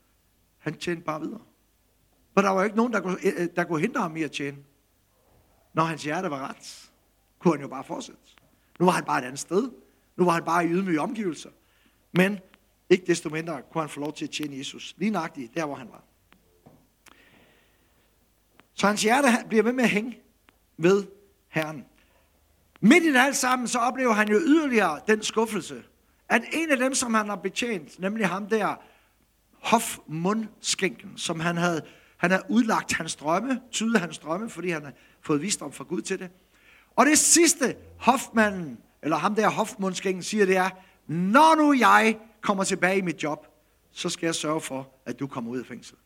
Han 0.59 0.79
tjente 0.79 1.05
bare 1.05 1.21
videre. 1.21 1.41
For 2.35 2.41
der 2.41 2.51
var 2.51 2.65
ikke 2.65 2.77
nogen, 2.77 2.93
der 2.93 3.01
kunne, 3.01 3.19
øh, 3.27 3.33
øh, 3.37 3.49
der 3.57 3.65
kunne 3.65 3.81
hindre 3.81 4.01
ham 4.01 4.17
i 4.17 4.23
at 4.23 4.33
tjene. 4.33 4.57
Når 5.73 5.85
hans 5.85 6.05
hjerte 6.05 6.31
var 6.31 6.49
ret, 6.49 6.91
kunne 7.45 7.55
han 7.55 7.61
jo 7.61 7.69
bare 7.69 7.85
fortsætte. 7.85 8.21
Nu 8.79 8.87
var 8.87 8.93
han 8.93 9.05
bare 9.05 9.19
et 9.19 9.25
andet 9.25 9.39
sted. 9.39 9.71
Nu 10.17 10.25
var 10.25 10.33
han 10.33 10.45
bare 10.45 10.65
i 10.65 10.69
ydmyge 10.69 11.01
omgivelser. 11.01 11.51
Men 12.13 12.39
ikke 12.91 13.07
desto 13.07 13.29
mindre 13.29 13.63
kunne 13.73 13.83
han 13.83 13.89
få 13.89 14.01
lov 14.01 14.13
til 14.13 14.25
at 14.25 14.31
tjene 14.31 14.59
Jesus. 14.59 14.95
Lige 14.99 15.11
nøjagtigt 15.11 15.55
der, 15.55 15.67
hvor 15.67 15.75
han 15.75 15.89
var. 15.91 16.05
Så 18.75 18.87
hans 18.87 19.03
hjerte 19.03 19.29
bliver 19.49 19.63
ved 19.63 19.73
med 19.73 19.85
at 19.85 19.91
hænge 19.91 20.19
ved 20.77 21.05
Herren. 21.49 21.85
Midt 22.81 23.05
i 23.05 23.13
det 23.13 23.19
alt 23.19 23.37
sammen, 23.37 23.69
så 23.69 23.79
oplever 23.79 24.13
han 24.13 24.29
jo 24.29 24.39
yderligere 24.39 25.01
den 25.07 25.23
skuffelse, 25.23 25.85
at 26.29 26.43
en 26.53 26.71
af 26.71 26.77
dem, 26.77 26.95
som 26.95 27.15
han 27.15 27.29
har 27.29 27.37
betjent, 27.37 27.99
nemlig 27.99 28.29
ham 28.29 28.49
der, 28.49 28.75
hofmundskænken, 29.53 31.19
som 31.19 31.41
han 31.41 31.57
havde, 31.57 31.83
han 32.17 32.31
havde 32.31 32.45
udlagt 32.49 32.93
hans 32.93 33.17
drømme, 33.17 33.61
tydet 33.71 34.01
hans 34.01 34.19
drømme, 34.19 34.51
fordi 34.51 34.69
han 34.69 34.85
har 34.85 34.93
fået 35.21 35.43
visdom 35.43 35.73
fra 35.73 35.85
Gud 35.85 36.01
til 36.01 36.19
det. 36.19 36.31
Og 36.97 37.07
det 37.07 37.19
sidste, 37.19 37.77
hofmanden, 37.99 38.79
eller 39.03 39.17
ham 39.17 39.35
der 39.35 39.49
hofmundskænken, 39.49 40.23
siger, 40.23 40.47
det 40.47 40.57
er, 40.57 40.71
når 41.07 41.55
nu 41.55 41.73
jeg 41.73 42.19
kommer 42.41 42.65
tilbage 42.65 42.99
i 42.99 43.03
mit 43.03 43.23
job, 43.23 43.47
så 43.93 44.09
skal 44.09 44.27
jeg 44.27 44.35
sørge 44.35 44.61
for, 44.61 44.89
at 45.07 45.21
du 45.21 45.27
kommer 45.27 45.51
ud 45.51 45.59
af 45.59 45.67
fængsel. 45.67 45.97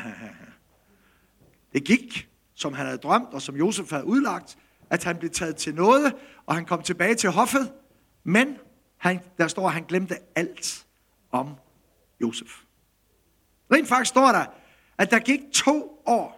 det 1.72 1.84
gik, 1.84 2.28
som 2.54 2.74
han 2.74 2.86
havde 2.86 2.98
drømt, 2.98 3.28
og 3.32 3.42
som 3.42 3.56
Josef 3.56 3.90
havde 3.90 4.04
udlagt, 4.04 4.58
at 4.90 5.04
han 5.04 5.16
blev 5.16 5.30
taget 5.30 5.56
til 5.56 5.74
noget, 5.74 6.14
og 6.46 6.54
han 6.54 6.64
kom 6.64 6.82
tilbage 6.82 7.14
til 7.14 7.30
hoffet, 7.30 7.72
men 8.24 8.56
han, 8.96 9.20
der 9.38 9.48
står, 9.48 9.66
at 9.66 9.72
han 9.72 9.84
glemte 9.84 10.16
alt 10.34 10.86
om 11.30 11.54
Josef. 12.20 12.62
Rent 13.72 13.88
faktisk 13.88 14.08
står 14.08 14.32
der, 14.32 14.46
at 14.98 15.10
der 15.10 15.18
gik 15.18 15.40
to 15.52 16.02
år. 16.06 16.35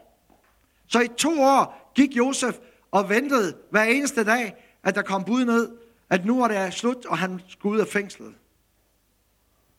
Så 0.89 1.01
i 1.01 1.09
to 1.09 1.43
år 1.43 1.93
gik 1.95 2.17
Josef 2.17 2.59
og 2.91 3.09
ventede 3.09 3.59
hver 3.71 3.83
eneste 3.83 4.25
dag, 4.25 4.65
at 4.83 4.95
der 4.95 5.03
kom 5.03 5.25
bud 5.25 5.45
ned, 5.45 5.79
at 6.11 6.25
nu 6.25 6.41
var 6.41 6.49
det 6.49 6.75
slut, 6.75 7.07
og 7.07 7.19
han 7.19 7.41
skulle 7.49 7.75
ud 7.75 7.81
af 7.81 7.87
fængslet. 7.87 8.35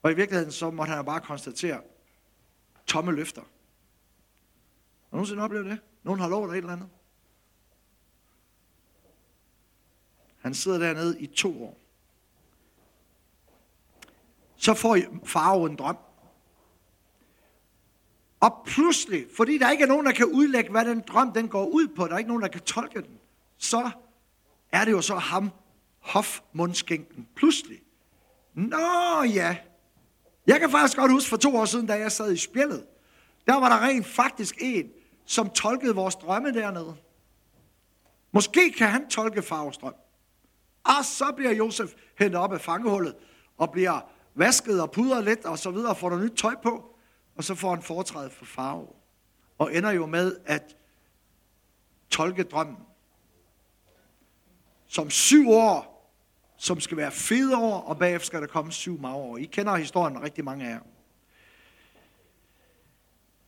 Og 0.03 0.11
i 0.11 0.15
virkeligheden 0.15 0.51
så 0.51 0.71
måtte 0.71 0.93
han 0.93 1.05
bare 1.05 1.21
konstatere 1.21 1.81
tomme 2.87 3.11
løfter. 3.11 3.41
Har 3.41 3.47
du 5.11 5.15
nogensinde 5.15 5.43
oplevet 5.43 5.65
det? 5.65 5.79
Nogen 6.03 6.19
har 6.19 6.29
lovet 6.29 6.49
dig 6.49 6.53
et 6.53 6.57
eller 6.57 6.73
andet? 6.73 6.89
Han 10.39 10.53
sidder 10.53 10.77
dernede 10.77 11.19
i 11.19 11.27
to 11.27 11.63
år. 11.63 11.77
Så 14.55 14.73
får 14.73 14.97
farve 15.25 15.69
en 15.69 15.75
drøm. 15.75 15.97
Og 18.39 18.61
pludselig, 18.65 19.25
fordi 19.37 19.57
der 19.57 19.69
ikke 19.69 19.83
er 19.83 19.87
nogen, 19.87 20.05
der 20.05 20.11
kan 20.11 20.25
udlægge, 20.25 20.71
hvad 20.71 20.85
den 20.85 21.03
drøm 21.07 21.33
den 21.33 21.47
går 21.47 21.65
ud 21.65 21.87
på, 21.87 22.07
der 22.07 22.13
er 22.13 22.17
ikke 22.17 22.27
nogen, 22.27 22.43
der 22.43 22.49
kan 22.49 22.61
tolke 22.61 23.01
den, 23.01 23.17
så 23.57 23.89
er 24.71 24.85
det 24.85 24.91
jo 24.91 25.01
så 25.01 25.15
ham, 25.15 25.51
hofmundskænken, 25.99 27.27
pludselig. 27.35 27.79
Nå 28.53 29.23
ja, 29.23 29.57
jeg 30.47 30.59
kan 30.59 30.71
faktisk 30.71 30.97
godt 30.97 31.11
huske 31.11 31.29
for 31.29 31.37
to 31.37 31.55
år 31.55 31.65
siden, 31.65 31.85
da 31.85 31.93
jeg 31.93 32.11
sad 32.11 32.31
i 32.31 32.37
spjældet, 32.37 32.85
der 33.47 33.59
var 33.59 33.69
der 33.69 33.87
rent 33.87 34.07
faktisk 34.07 34.55
en, 34.61 34.89
som 35.25 35.49
tolkede 35.49 35.95
vores 35.95 36.15
drømme 36.15 36.53
dernede. 36.53 36.95
Måske 38.31 38.71
kan 38.71 38.87
han 38.87 39.09
tolke 39.09 39.41
farves 39.41 39.77
drøm. 39.77 39.93
Og 40.83 41.05
så 41.05 41.33
bliver 41.35 41.51
Josef 41.51 41.93
hentet 42.19 42.39
op 42.39 42.53
af 42.53 42.61
fangehullet, 42.61 43.15
og 43.57 43.71
bliver 43.71 43.99
vasket 44.35 44.81
og 44.81 44.91
pudret 44.91 45.23
lidt, 45.23 45.45
og 45.45 45.59
så 45.59 45.71
videre, 45.71 45.95
får 45.95 46.09
der 46.09 46.19
nyt 46.19 46.31
tøj 46.37 46.55
på, 46.63 46.88
og 47.39 47.45
så 47.45 47.55
får 47.55 47.69
han 47.69 47.83
foretrædet 47.83 48.31
for 48.31 48.45
farve. 48.45 48.87
Og 49.57 49.75
ender 49.75 49.91
jo 49.91 50.05
med 50.05 50.35
at 50.45 50.75
tolke 52.09 52.43
drømmen. 52.43 52.77
Som 54.87 55.09
syv 55.09 55.49
år, 55.49 56.11
som 56.57 56.79
skal 56.79 56.97
være 56.97 57.11
fede 57.11 57.57
år, 57.57 57.81
og 57.81 57.97
bagefter 57.99 58.25
skal 58.25 58.41
der 58.41 58.47
komme 58.47 58.71
syv 58.71 58.99
magre 58.99 59.15
år. 59.15 59.37
I 59.37 59.43
kender 59.43 59.75
historien 59.75 60.21
rigtig 60.21 60.43
mange 60.43 60.65
af 60.65 60.69
jer. 60.69 60.79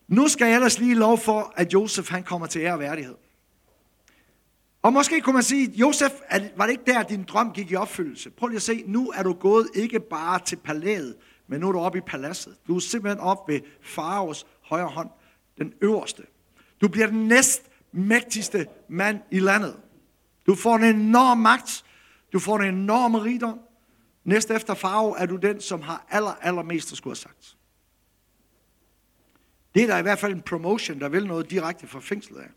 Nu 0.07 0.27
skal 0.27 0.45
jeg 0.45 0.55
ellers 0.55 0.79
lige 0.79 0.95
lov 0.95 1.17
for, 1.17 1.53
at 1.55 1.73
Josef 1.73 2.09
han 2.09 2.23
kommer 2.23 2.47
til 2.47 2.61
ære 2.61 2.73
og 2.73 2.79
værdighed. 2.79 3.15
Og 4.81 4.93
måske 4.93 5.21
kunne 5.21 5.33
man 5.33 5.43
sige, 5.43 5.71
Josef, 5.71 6.11
var 6.55 6.65
det 6.65 6.71
ikke 6.71 6.91
der, 6.91 7.03
din 7.03 7.23
drøm 7.23 7.53
gik 7.53 7.71
i 7.71 7.75
opfyldelse? 7.75 8.29
Prøv 8.29 8.47
lige 8.47 8.55
at 8.55 8.61
se, 8.61 8.83
nu 8.87 9.09
er 9.09 9.23
du 9.23 9.33
gået 9.33 9.69
ikke 9.75 9.99
bare 9.99 10.39
til 10.39 10.55
palæet, 10.55 11.15
men 11.47 11.59
nu 11.59 11.67
er 11.67 11.71
du 11.71 11.79
oppe 11.79 11.97
i 11.97 12.01
paladset. 12.01 12.57
Du 12.67 12.75
er 12.75 12.79
simpelthen 12.79 13.19
oppe 13.19 13.53
ved 13.53 13.61
faraos 13.81 14.45
højre 14.61 14.87
hånd, 14.87 15.09
den 15.57 15.73
øverste. 15.81 16.23
Du 16.81 16.87
bliver 16.87 17.07
den 17.07 17.27
næst 17.27 17.69
mægtigste 17.91 18.67
mand 18.89 19.21
i 19.31 19.39
landet. 19.39 19.79
Du 20.45 20.55
får 20.55 20.75
en 20.75 20.83
enorm 20.83 21.37
magt. 21.37 21.83
Du 22.33 22.39
får 22.39 22.59
en 22.59 22.75
enorm 22.75 23.15
rigdom. 23.15 23.59
Næst 24.23 24.51
efter 24.51 24.73
farve 24.73 25.17
er 25.17 25.25
du 25.25 25.35
den, 25.35 25.61
som 25.61 25.81
har 25.81 26.05
aller, 26.09 26.35
allermest 26.41 26.91
at 26.91 26.97
skulle 26.97 27.11
have 27.11 27.15
sagt. 27.15 27.57
Det 29.75 29.83
er 29.83 29.87
der 29.87 29.97
i 29.97 30.01
hvert 30.01 30.19
fald 30.19 30.33
en 30.33 30.41
promotion, 30.41 30.99
der 30.99 31.09
vil 31.09 31.27
noget 31.27 31.49
direkte 31.49 31.87
fra 31.87 31.99
fængslet 31.99 32.39
af. 32.39 32.49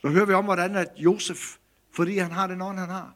Så 0.00 0.08
hører 0.08 0.26
vi 0.26 0.32
om, 0.32 0.44
hvordan 0.44 0.76
at 0.76 0.88
Josef, 0.96 1.57
fordi 1.98 2.18
han 2.18 2.32
har 2.32 2.46
den 2.46 2.62
ånd, 2.62 2.78
han 2.78 2.88
har, 2.88 3.14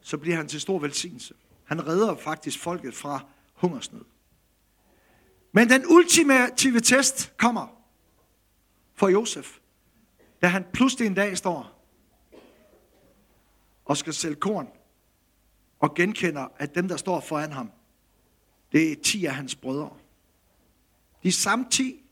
så 0.00 0.18
bliver 0.18 0.36
han 0.36 0.48
til 0.48 0.60
stor 0.60 0.78
velsignelse. 0.78 1.34
Han 1.64 1.86
redder 1.86 2.16
faktisk 2.16 2.58
folket 2.58 2.94
fra 2.94 3.20
hungersnød. 3.54 4.04
Men 5.52 5.68
den 5.68 5.84
ultimative 5.86 6.80
test 6.80 7.36
kommer 7.36 7.66
for 8.94 9.08
Josef, 9.08 9.58
da 10.42 10.46
han 10.46 10.64
pludselig 10.72 11.06
en 11.06 11.14
dag 11.14 11.38
står 11.38 11.84
og 13.84 13.96
skal 13.96 14.14
sælge 14.14 14.36
korn 14.36 14.68
og 15.78 15.94
genkender, 15.94 16.48
at 16.56 16.74
dem, 16.74 16.88
der 16.88 16.96
står 16.96 17.20
foran 17.20 17.52
ham, 17.52 17.72
det 18.72 18.92
er 18.92 18.96
ti 19.02 19.26
af 19.26 19.34
hans 19.34 19.54
brødre. 19.54 19.96
De 21.22 21.32
samme 21.32 21.66
ti, 21.70 22.02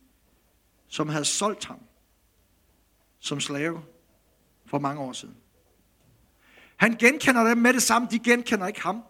som 0.89 1.09
havde 1.09 1.25
solgt 1.25 1.65
ham 1.65 1.81
som 3.19 3.41
slave 3.41 3.85
for 4.67 4.79
mange 4.79 5.01
år 5.01 5.13
siden. 5.13 5.37
Han 6.77 6.97
genkender 6.97 7.49
dem 7.49 7.59
med 7.59 7.73
det 7.73 7.83
samme, 7.83 8.09
de 8.11 8.19
genkender 8.19 8.67
ikke 8.67 8.81
ham. 8.81 9.03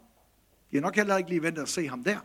De 0.70 0.76
har 0.76 0.80
nok 0.80 0.96
heller 0.96 1.16
ikke 1.16 1.30
lige 1.30 1.42
ventet 1.42 1.62
at 1.62 1.68
se 1.68 1.88
ham 1.88 2.04
der. 2.04 2.20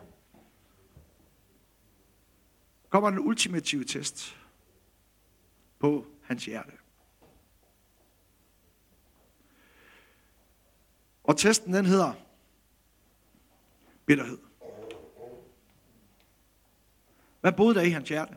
Kommer 2.90 3.10
den 3.10 3.18
ultimative 3.18 3.84
test 3.84 4.38
på 5.78 6.06
hans 6.22 6.44
hjerte. 6.44 6.72
Og 11.24 11.38
testen 11.38 11.74
den 11.74 11.86
hedder 11.86 12.12
bitterhed. 14.06 14.38
Hvad 17.40 17.52
boede 17.52 17.74
der 17.74 17.82
i 17.82 17.90
hans 17.90 18.08
hjerte? 18.08 18.36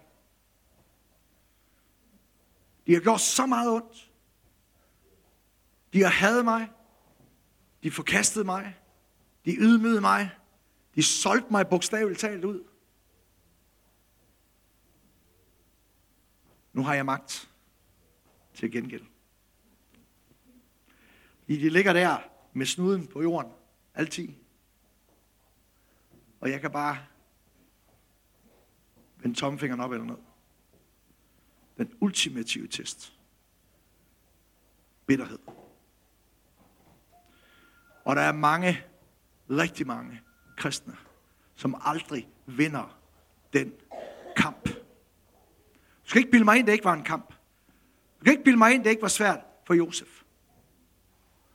De 2.88 2.94
har 2.94 3.02
gjort 3.02 3.22
så 3.22 3.46
meget 3.46 3.72
ondt. 3.72 4.12
De 5.94 6.02
har 6.02 6.10
hadet 6.10 6.46
mig. 6.46 6.70
De 7.86 7.92
forkastede 7.92 8.46
mig. 8.46 8.76
De 9.46 9.56
ydmygede 9.56 10.02
mig. 10.02 10.30
De 10.96 11.04
solgte 11.04 11.52
mig 11.52 11.68
bogstaveligt 11.68 12.20
talt 12.20 12.46
ud. 12.46 12.64
Nu 16.74 16.84
har 16.84 16.94
jeg 16.94 17.06
magt 17.06 17.52
til 18.54 18.72
gengæld. 18.72 19.04
I 21.48 21.58
de 21.58 21.70
ligger 21.70 21.94
der 21.94 22.20
med 22.54 22.66
snuden 22.66 23.08
på 23.08 23.22
jorden. 23.22 23.52
Altid. 23.94 24.30
Og 26.40 26.50
jeg 26.50 26.62
kan 26.62 26.72
bare 26.72 26.98
vende 29.18 29.36
tomfingeren 29.36 29.82
op 29.82 29.92
eller 29.92 30.06
ned. 30.06 30.18
Den 31.78 31.98
ultimative 32.02 32.68
test. 32.68 33.20
Bitterhed. 35.06 35.40
Og 38.06 38.16
der 38.16 38.22
er 38.22 38.32
mange, 38.32 38.84
rigtig 39.50 39.88
mange 39.88 40.22
kristne, 40.58 40.98
som 41.56 41.82
aldrig 41.82 42.30
vinder 42.46 42.98
den 43.54 43.74
kamp. 44.36 44.70
Du 44.70 46.10
skal 46.10 46.20
ikke 46.20 46.32
bilde 46.32 46.46
mig 46.46 46.58
ind, 46.58 46.68
det 46.68 46.74
ikke 46.74 46.86
var 46.86 46.94
en 46.94 47.04
kamp. 47.04 47.30
Du 48.20 48.24
kan 48.24 48.32
ikke 48.32 48.44
bilde 48.44 48.58
mig 48.58 48.74
ind, 48.74 48.84
det 48.84 48.90
ikke 48.90 49.02
var 49.02 49.08
svært 49.08 49.40
for 49.68 49.74
Josef. 49.74 50.24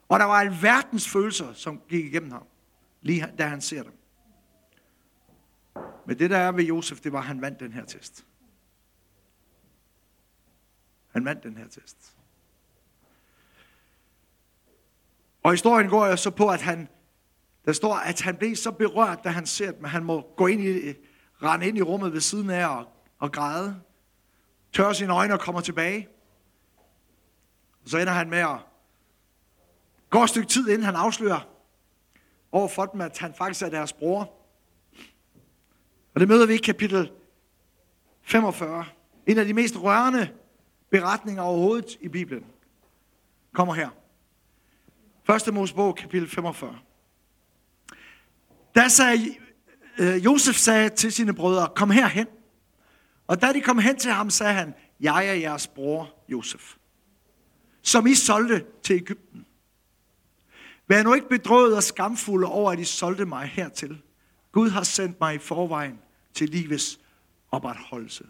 Og 0.08 0.18
der 0.18 0.24
var 0.24 0.34
alverdens 0.34 0.62
verdens 0.62 1.08
følelser, 1.08 1.52
som 1.52 1.80
gik 1.88 2.04
igennem 2.04 2.30
ham, 2.30 2.46
lige 3.00 3.34
da 3.38 3.46
han 3.46 3.60
ser 3.60 3.82
dem. 3.82 3.92
Men 6.06 6.18
det 6.18 6.30
der 6.30 6.38
er 6.38 6.52
ved 6.52 6.64
Josef, 6.64 7.00
det 7.00 7.12
var, 7.12 7.18
at 7.18 7.24
han 7.24 7.40
vandt 7.40 7.60
den 7.60 7.72
her 7.72 7.84
test. 7.84 8.26
Han 11.12 11.24
vandt 11.24 11.42
den 11.42 11.56
her 11.56 11.68
test. 11.68 12.19
Og 15.42 15.50
historien 15.50 15.90
går 15.90 16.06
jo 16.06 16.16
så 16.16 16.30
på, 16.30 16.48
at 16.48 16.60
han, 16.60 16.88
der 17.64 17.72
står, 17.72 17.94
at 17.94 18.20
han 18.20 18.36
blev 18.36 18.56
så 18.56 18.70
berørt, 18.70 19.24
da 19.24 19.28
han 19.28 19.46
ser 19.46 19.72
dem, 19.72 19.84
at 19.84 19.90
han 19.90 20.04
må 20.04 20.34
gå 20.36 20.46
ind 20.46 20.60
i, 20.62 20.94
rende 21.42 21.68
ind 21.68 21.78
i 21.78 21.82
rummet 21.82 22.12
ved 22.12 22.20
siden 22.20 22.50
af 22.50 22.66
og, 22.66 22.84
og 23.18 23.32
græde, 23.32 23.80
tørre 24.72 24.94
sine 24.94 25.12
øjne 25.12 25.34
og 25.34 25.40
kommer 25.40 25.60
tilbage. 25.60 26.08
Så 27.84 27.98
ender 27.98 28.12
han 28.12 28.30
med 28.30 28.38
at 28.38 28.56
gå 30.10 30.22
et 30.22 30.28
stykke 30.28 30.48
tid, 30.48 30.68
inden 30.68 30.82
han 30.82 30.96
afslører 30.96 31.48
over 32.52 32.68
for 32.68 32.86
dem, 32.86 33.00
at 33.00 33.18
han 33.18 33.34
faktisk 33.34 33.62
er 33.62 33.68
deres 33.68 33.92
bror. 33.92 34.32
Og 36.14 36.20
det 36.20 36.28
møder 36.28 36.46
vi 36.46 36.54
i 36.54 36.56
kapitel 36.56 37.10
45. 38.22 38.84
En 39.26 39.38
af 39.38 39.44
de 39.44 39.54
mest 39.54 39.76
rørende 39.76 40.28
beretninger 40.90 41.42
overhovedet 41.42 41.98
i 42.00 42.08
Bibelen 42.08 42.44
kommer 43.52 43.74
her. 43.74 43.88
Første 45.30 45.52
Mosebog, 45.52 45.96
kapitel 45.96 46.28
45. 46.28 46.78
Der 48.74 48.88
sagde, 48.88 49.34
øh, 49.98 50.24
Josef 50.24 50.56
sagde 50.56 50.88
til 50.88 51.12
sine 51.12 51.34
brødre, 51.34 51.68
kom 51.76 51.90
herhen. 51.90 52.26
Og 53.26 53.42
da 53.42 53.52
de 53.52 53.60
kom 53.60 53.78
hen 53.78 53.96
til 53.96 54.10
ham, 54.10 54.30
sagde 54.30 54.52
han, 54.52 54.74
jeg 55.00 55.28
er 55.28 55.32
jeres 55.32 55.66
bror 55.66 56.14
Josef, 56.28 56.74
som 57.82 58.06
I 58.06 58.14
solgte 58.14 58.64
til 58.82 58.96
Ægypten. 58.96 59.46
Vær 60.88 61.02
nu 61.02 61.14
ikke 61.14 61.28
bedrøvet 61.28 61.76
og 61.76 61.82
skamfulde 61.82 62.46
over, 62.46 62.72
at 62.72 62.78
I 62.78 62.84
solgte 62.84 63.24
mig 63.24 63.46
hertil. 63.46 64.02
Gud 64.52 64.70
har 64.70 64.82
sendt 64.82 65.20
mig 65.20 65.34
i 65.34 65.38
forvejen 65.38 65.98
til 66.34 66.48
livets 66.48 67.00
opretholdelse. 67.50 68.24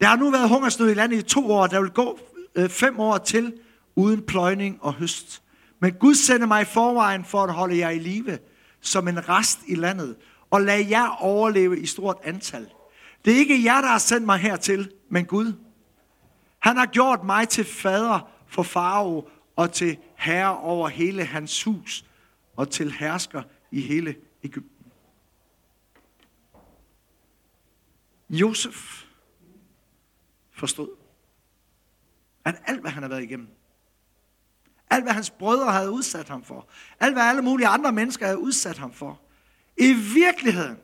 Der 0.00 0.06
har 0.06 0.16
nu 0.16 0.30
været 0.30 0.48
hungersnød 0.48 0.90
i 0.90 0.94
landet 0.94 1.18
i 1.18 1.22
to 1.22 1.52
år. 1.52 1.66
Der 1.66 1.80
vil 1.80 1.90
gå 1.90 2.18
øh, 2.54 2.68
fem 2.68 3.00
år 3.00 3.18
til 3.18 3.58
uden 3.96 4.22
pløjning 4.22 4.78
og 4.82 4.94
høst. 4.94 5.42
Men 5.80 5.92
Gud 5.92 6.14
sendte 6.14 6.46
mig 6.46 6.62
i 6.62 6.64
forvejen 6.64 7.24
for 7.24 7.42
at 7.42 7.52
holde 7.52 7.78
jer 7.78 7.90
i 7.90 7.98
live 7.98 8.38
som 8.80 9.08
en 9.08 9.28
rest 9.28 9.58
i 9.66 9.74
landet 9.74 10.16
og 10.50 10.62
lad 10.62 10.86
jer 10.86 11.08
overleve 11.08 11.80
i 11.80 11.86
stort 11.86 12.16
antal. 12.24 12.68
Det 13.24 13.32
er 13.32 13.38
ikke 13.38 13.64
jer, 13.64 13.80
der 13.80 13.88
har 13.88 13.98
sendt 13.98 14.26
mig 14.26 14.38
hertil, 14.38 14.92
men 15.08 15.24
Gud. 15.24 15.52
Han 16.58 16.76
har 16.76 16.86
gjort 16.86 17.24
mig 17.24 17.48
til 17.48 17.64
fader 17.64 18.30
for 18.46 18.62
farve 18.62 19.24
og 19.56 19.72
til 19.72 19.98
herre 20.16 20.58
over 20.58 20.88
hele 20.88 21.24
hans 21.24 21.64
hus 21.64 22.04
og 22.56 22.70
til 22.70 22.92
hersker 22.92 23.42
i 23.70 23.80
hele 23.80 24.16
Ægypten. 24.44 24.86
Josef 28.30 29.04
forstod, 30.52 30.88
at 32.44 32.54
alt, 32.66 32.80
hvad 32.80 32.90
han 32.90 33.02
har 33.02 33.10
været 33.10 33.22
igennem, 33.22 33.48
alt, 34.92 35.04
hvad 35.04 35.12
hans 35.12 35.30
brødre 35.30 35.72
havde 35.72 35.90
udsat 35.90 36.28
ham 36.28 36.44
for, 36.44 36.68
alt, 37.00 37.14
hvad 37.14 37.22
alle 37.22 37.42
mulige 37.42 37.66
andre 37.66 37.92
mennesker 37.92 38.26
havde 38.26 38.38
udsat 38.38 38.78
ham 38.78 38.92
for, 38.92 39.20
i 39.76 39.92
virkeligheden 39.92 40.76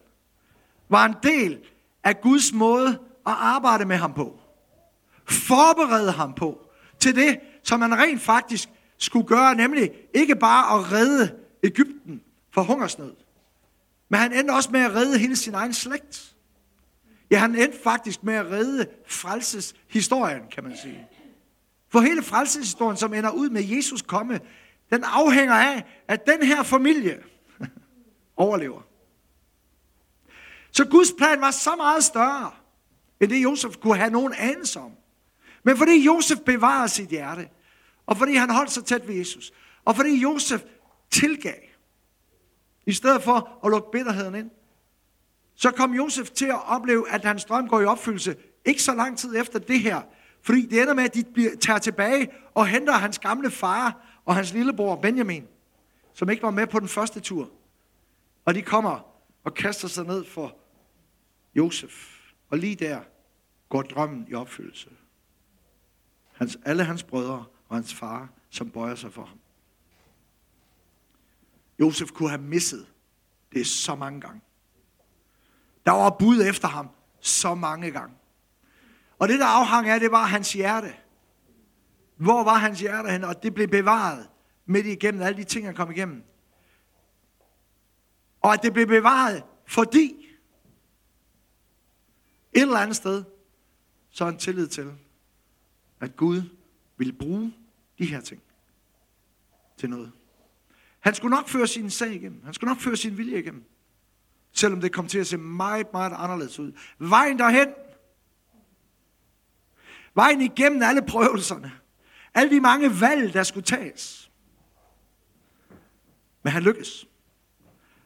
var 0.89 1.05
en 1.05 1.15
del 1.23 1.59
af 2.05 2.21
Guds 2.21 2.53
måde 2.53 2.89
at 3.27 3.35
arbejde 3.39 3.85
med 3.85 3.97
ham 3.97 4.15
på. 4.15 4.41
Forberede 5.29 6.13
ham 6.13 6.35
på 6.35 6.67
til 6.99 7.15
det, 7.15 7.41
som 7.63 7.81
han 7.81 7.99
rent 7.99 8.21
faktisk 8.21 8.69
skulle 8.99 9.27
gøre, 9.27 9.55
nemlig 9.55 9.91
ikke 10.15 10.37
bare 10.37 10.79
at 10.79 10.93
redde 10.93 11.35
Ægypten 11.63 12.23
for 12.55 12.63
hungersnød, 12.63 13.15
men 14.09 14.21
han 14.21 14.33
endte 14.33 14.53
også 14.53 14.71
med 14.73 14.81
at 14.81 14.95
redde 14.95 15.19
hele 15.19 15.37
sin 15.37 15.55
egen 15.55 15.75
slægt. 15.75 16.35
Ja, 17.31 17.39
han 17.39 17.55
endte 17.55 17.79
faktisk 17.85 18.23
med 18.23 18.35
at 18.35 18.47
redde 18.47 18.87
frelseshistorien, 19.07 20.43
kan 20.51 20.65
man 20.65 20.77
sige. 20.83 21.09
For 21.89 22.01
hele 22.01 22.23
frelseshistorien, 22.23 22.97
som 22.97 23.15
ender 23.15 23.31
ud 23.31 23.51
med 23.51 23.63
Jesus 23.65 24.03
komme, 24.03 24.41
den 24.91 25.05
afhænger 25.05 25.55
af, 25.55 25.85
at 26.09 26.27
den 26.27 26.47
her 26.47 26.63
familie 26.63 27.23
overlever. 28.37 28.83
Så 30.71 30.85
Guds 30.85 31.13
plan 31.19 31.41
var 31.41 31.51
så 31.51 31.77
meget 31.77 32.05
større, 32.05 32.51
end 33.21 33.31
det 33.31 33.43
Josef 33.43 33.77
kunne 33.77 33.97
have 33.97 34.11
nogen 34.11 34.35
anelse 34.39 34.81
om. 34.81 34.93
Men 35.63 35.77
fordi 35.77 36.05
Josef 36.05 36.39
bevarede 36.39 36.89
sit 36.89 37.09
hjerte, 37.09 37.49
og 38.07 38.17
fordi 38.17 38.35
han 38.35 38.51
holdt 38.51 38.71
sig 38.71 38.85
tæt 38.85 39.09
ved 39.09 39.15
Jesus, 39.15 39.53
og 39.85 39.97
fordi 39.97 40.21
Josef 40.21 40.63
tilgav, 41.11 41.61
i 42.87 42.93
stedet 42.93 43.23
for 43.23 43.59
at 43.65 43.71
lukke 43.71 43.91
bitterheden 43.93 44.35
ind, 44.35 44.51
så 45.55 45.71
kom 45.71 45.95
Josef 45.95 46.31
til 46.31 46.47
at 46.47 46.69
opleve, 46.69 47.11
at 47.11 47.25
hans 47.25 47.45
drøm 47.45 47.69
går 47.69 47.81
i 47.81 47.85
opfyldelse, 47.85 48.37
ikke 48.65 48.83
så 48.83 48.95
lang 48.95 49.19
tid 49.19 49.37
efter 49.37 49.59
det 49.59 49.81
her. 49.81 50.03
Fordi 50.43 50.67
det 50.67 50.83
ender 50.83 50.95
med, 50.95 51.05
at 51.05 51.15
de 51.15 51.57
tager 51.57 51.79
tilbage 51.79 52.31
og 52.55 52.67
henter 52.67 52.93
hans 52.93 53.19
gamle 53.19 53.51
far 53.51 54.07
og 54.25 54.35
hans 54.35 54.53
lillebror 54.53 54.97
Benjamin, 54.97 55.47
som 56.15 56.31
ikke 56.31 56.43
var 56.43 56.51
med 56.51 56.67
på 56.67 56.81
den 56.81 56.89
første 56.89 57.21
tur. 57.21 57.51
Og 58.45 58.55
de 58.55 58.63
kommer 58.63 59.15
og 59.45 59.55
kaster 59.55 59.89
sig 59.89 60.05
ned 60.05 60.25
for 60.25 60.57
Josef. 61.55 62.19
Og 62.51 62.59
lige 62.59 62.75
der 62.75 63.01
går 63.69 63.83
drømmen 63.83 64.27
i 64.29 64.35
opfyldelse. 64.35 64.91
Hans, 66.33 66.59
alle 66.65 66.85
hans 66.85 67.03
brødre 67.03 67.45
og 67.69 67.77
hans 67.77 67.95
far, 67.95 68.29
som 68.51 68.71
bøjer 68.71 68.95
sig 68.95 69.13
for 69.13 69.25
ham. 69.25 69.39
Josef 71.81 72.11
kunne 72.11 72.29
have 72.29 72.43
misset 72.43 72.87
det 73.53 73.67
så 73.67 73.95
mange 73.95 74.21
gange. 74.21 74.41
Der 75.87 75.93
var 75.93 76.11
bud 76.11 76.43
efter 76.49 76.69
ham 76.69 76.89
så 77.21 77.55
mange 77.55 77.91
gange. 77.91 78.15
Og 79.19 79.29
det, 79.29 79.39
der 79.39 79.47
afhang 79.47 79.89
af, 79.89 80.01
det 80.01 80.11
var 80.11 80.25
hans 80.25 80.53
hjerte. 80.53 80.95
Hvor 82.17 82.45
var 82.45 82.55
hans 82.55 82.81
hjerte 82.81 83.11
hen? 83.11 83.25
Og 83.25 83.43
det 83.43 83.55
blev 83.55 83.69
bevaret 83.69 84.29
midt 84.67 84.87
igennem 84.87 85.23
alle 85.23 85.39
de 85.39 85.45
ting, 85.45 85.67
han 85.67 85.75
kom 85.75 85.91
igennem. 85.91 86.23
Og 88.41 88.53
at 88.53 88.63
det 88.63 88.73
blev 88.73 88.87
bevaret, 88.87 89.43
fordi 89.67 90.29
et 92.53 92.63
eller 92.63 92.77
andet 92.77 92.97
sted, 92.97 93.25
så 94.11 94.25
er 94.25 94.29
en 94.29 94.39
tillid 94.39 94.67
til, 94.67 94.93
at 96.01 96.17
Gud 96.17 96.43
vil 96.97 97.13
bruge 97.13 97.55
de 97.99 98.07
her 98.07 98.21
ting 98.21 98.43
til 99.77 99.91
noget. 99.91 100.13
Han 101.01 101.15
skulle 101.15 101.37
nok 101.37 101.49
føre 101.49 101.67
sin 101.67 101.91
sag 101.91 102.15
igennem. 102.15 102.45
Han 102.45 102.55
skulle 102.55 102.69
nok 102.69 102.81
føre 102.81 102.97
sin 102.97 103.19
vilje 103.19 103.39
igennem. 103.39 103.65
Selvom 104.53 104.81
det 104.81 104.93
kom 104.93 105.09
til 105.09 105.19
at 105.19 105.27
se 105.27 105.37
meget, 105.37 105.87
meget 105.93 106.13
anderledes 106.17 106.59
ud. 106.59 106.73
Vejen 106.99 107.39
derhen. 107.39 107.69
Vejen 110.19 110.41
igennem 110.41 110.83
alle 110.83 111.03
prøvelserne. 111.03 111.73
Alle 112.35 112.57
de 112.57 112.61
mange 112.61 113.01
valg, 113.01 113.33
der 113.35 113.43
skulle 113.43 113.65
tages. 113.65 114.31
Men 116.43 116.53
han 116.53 116.63
lykkes. 116.63 117.09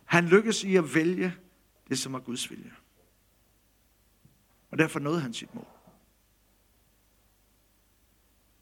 Han 0.05 0.25
lykkes 0.25 0.65
i 0.65 0.77
at 0.77 0.95
vælge 0.95 1.35
det, 1.89 1.99
som 1.99 2.15
er 2.15 2.19
Guds 2.19 2.51
vilje. 2.51 2.73
Og 4.71 4.79
derfor 4.79 5.01
nåede 5.01 5.21
han 5.21 5.35
sit 5.35 5.55
mål. 5.55 5.67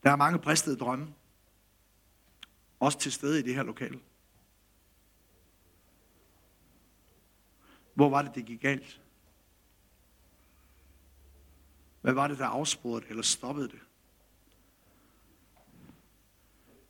Der 0.03 0.11
er 0.11 0.17
mange 0.17 0.39
bristede 0.39 0.77
drømme. 0.77 1.15
Også 2.81 2.99
til 2.99 3.13
stede 3.13 3.41
i 3.41 3.43
det 3.43 3.55
her 3.55 3.63
lokale. 3.63 4.01
Hvor 7.95 8.09
var 8.09 8.23
det, 8.23 8.35
det 8.35 8.47
gik 8.47 8.61
galt? 8.61 9.01
Hvad 12.01 12.13
var 12.13 12.29
det, 12.29 12.39
der 12.39 12.47
afsporede 12.47 13.07
eller 13.09 13.23
stoppede 13.23 13.69
det? 13.69 13.81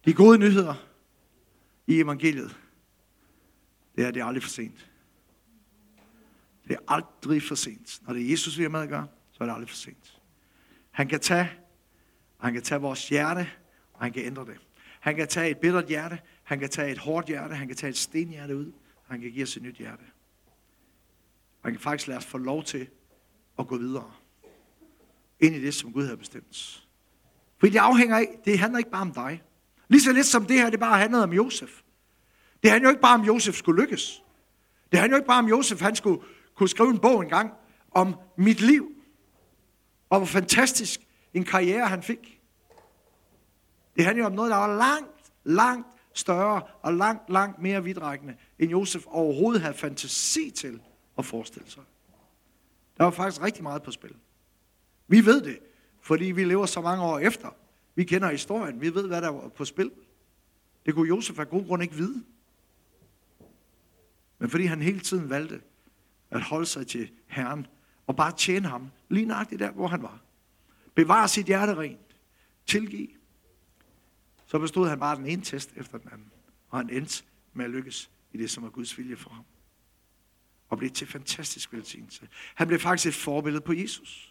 De 0.04 0.14
gode 0.14 0.38
nyheder 0.38 0.74
i 1.86 2.00
evangeliet, 2.00 2.56
det 3.96 4.04
er, 4.04 4.10
det 4.10 4.20
er 4.20 4.24
aldrig 4.24 4.42
for 4.42 4.50
sent. 4.50 4.90
Det 6.68 6.72
er 6.76 6.92
aldrig 6.92 7.42
for 7.42 7.54
sent. 7.54 8.00
Når 8.06 8.12
det 8.12 8.22
er 8.22 8.30
Jesus, 8.30 8.58
vi 8.58 8.62
har 8.62 8.70
med 8.70 8.80
at 8.80 8.88
gøre, 8.88 9.08
så 9.32 9.44
er 9.44 9.46
det 9.46 9.54
aldrig 9.54 9.68
for 9.68 9.76
sent. 9.76 10.20
Han 10.90 11.08
kan 11.08 11.20
tage, 11.20 11.50
og 12.38 12.46
han 12.46 12.54
kan 12.54 12.62
tage 12.62 12.80
vores 12.80 13.08
hjerte, 13.08 13.50
og 13.92 14.00
han 14.02 14.12
kan 14.12 14.24
ændre 14.24 14.46
det. 14.46 14.58
Han 15.00 15.16
kan 15.16 15.28
tage 15.28 15.50
et 15.50 15.58
bittert 15.58 15.86
hjerte, 15.86 16.20
han 16.42 16.58
kan 16.58 16.70
tage 16.70 16.92
et 16.92 16.98
hårdt 16.98 17.26
hjerte, 17.26 17.54
han 17.54 17.66
kan 17.66 17.76
tage 17.76 17.90
et 17.90 17.96
stenhjerte 17.96 18.56
ud, 18.56 18.66
og 18.96 19.06
han 19.06 19.20
kan 19.20 19.30
give 19.30 19.42
os 19.42 19.56
et 19.56 19.62
nyt 19.62 19.76
hjerte. 19.76 20.04
han 21.62 21.72
kan 21.72 21.80
faktisk 21.80 22.08
lade 22.08 22.18
os 22.18 22.26
få 22.26 22.38
lov 22.38 22.64
til 22.64 22.88
at 23.58 23.66
gå 23.66 23.78
videre. 23.78 24.12
Ind 25.40 25.56
i 25.56 25.60
det, 25.62 25.74
som 25.74 25.92
Gud 25.92 26.04
havde 26.04 26.16
bestemt. 26.16 26.86
Fordi 27.58 27.72
det 27.72 27.78
afhænger 27.78 28.16
af, 28.16 28.38
det 28.44 28.58
handler 28.58 28.78
ikke 28.78 28.90
bare 28.90 29.02
om 29.02 29.12
dig. 29.12 29.42
Lige 29.88 30.00
så 30.00 30.12
lidt 30.12 30.26
som 30.26 30.46
det 30.46 30.56
her, 30.56 30.70
det 30.70 30.80
bare 30.80 30.98
handlede 30.98 31.22
om 31.22 31.32
Josef. 31.32 31.80
Det 32.62 32.70
handler 32.70 32.88
jo 32.88 32.90
ikke 32.90 33.02
bare 33.02 33.14
om, 33.14 33.24
Josef 33.24 33.54
skulle 33.54 33.82
lykkes. 33.82 34.22
Det 34.90 34.98
handler 34.98 35.16
jo 35.16 35.20
ikke 35.20 35.28
bare 35.28 35.38
om, 35.38 35.48
Josef 35.48 35.80
han 35.80 35.96
skulle 35.96 36.22
kunne 36.54 36.68
skrive 36.68 36.90
en 36.90 36.98
bog 36.98 37.22
engang 37.22 37.52
om 37.90 38.14
mit 38.36 38.60
liv. 38.60 38.92
Og 40.10 40.18
hvor 40.18 40.26
fantastisk 40.26 41.00
en 41.34 41.44
karriere 41.44 41.86
han 41.88 42.02
fik. 42.02 42.40
Det 43.96 44.04
handler 44.04 44.24
jo 44.24 44.26
om 44.26 44.32
noget, 44.32 44.50
der 44.50 44.56
var 44.56 44.76
langt, 44.76 45.32
langt 45.44 45.88
større 46.14 46.62
og 46.82 46.94
langt, 46.94 47.30
langt 47.30 47.62
mere 47.62 47.84
vidtrækkende, 47.84 48.36
end 48.58 48.70
Josef 48.70 49.06
overhovedet 49.06 49.62
havde 49.62 49.74
fantasi 49.74 50.50
til 50.50 50.80
at 51.18 51.26
forestille 51.26 51.70
sig. 51.70 51.82
Der 52.98 53.04
var 53.04 53.10
faktisk 53.10 53.42
rigtig 53.42 53.62
meget 53.62 53.82
på 53.82 53.90
spil. 53.90 54.14
Vi 55.10 55.26
ved 55.26 55.42
det, 55.42 55.58
fordi 56.00 56.24
vi 56.24 56.44
lever 56.44 56.66
så 56.66 56.80
mange 56.80 57.04
år 57.04 57.18
efter. 57.18 57.48
Vi 57.94 58.04
kender 58.04 58.30
historien. 58.30 58.80
Vi 58.80 58.94
ved, 58.94 59.06
hvad 59.06 59.22
der 59.22 59.28
var 59.28 59.48
på 59.48 59.64
spil. 59.64 59.90
Det 60.86 60.94
kunne 60.94 61.08
Josef 61.08 61.38
af 61.38 61.48
god 61.48 61.66
grund 61.66 61.82
ikke 61.82 61.94
vide. 61.94 62.24
Men 64.38 64.50
fordi 64.50 64.64
han 64.64 64.82
hele 64.82 65.00
tiden 65.00 65.30
valgte 65.30 65.60
at 66.30 66.42
holde 66.42 66.66
sig 66.66 66.86
til 66.86 67.10
Herren 67.26 67.66
og 68.06 68.16
bare 68.16 68.32
tjene 68.32 68.68
ham, 68.68 68.90
lige 69.08 69.26
nøjagtigt 69.26 69.58
der, 69.58 69.70
hvor 69.70 69.86
han 69.86 70.02
var. 70.02 70.20
Bevare 70.94 71.28
sit 71.28 71.46
hjerte 71.46 71.74
rent. 71.74 72.16
Tilgive. 72.66 73.08
Så 74.46 74.58
bestod 74.58 74.88
han 74.88 74.98
bare 74.98 75.16
den 75.16 75.26
ene 75.26 75.42
test 75.42 75.72
efter 75.76 75.98
den 75.98 76.08
anden. 76.12 76.32
Og 76.68 76.78
han 76.78 76.90
endte 76.90 77.24
med 77.52 77.64
at 77.64 77.70
lykkes 77.70 78.10
i 78.32 78.38
det, 78.38 78.50
som 78.50 78.64
er 78.64 78.70
Guds 78.70 78.98
vilje 78.98 79.16
for 79.16 79.30
ham. 79.30 79.44
Og 80.68 80.78
blev 80.78 80.90
til 80.90 81.06
fantastisk 81.06 81.72
velsignelse. 81.72 82.28
Han 82.54 82.66
blev 82.66 82.80
faktisk 82.80 83.06
et 83.06 83.22
forbillede 83.22 83.60
på 83.60 83.72
Jesus. 83.72 84.29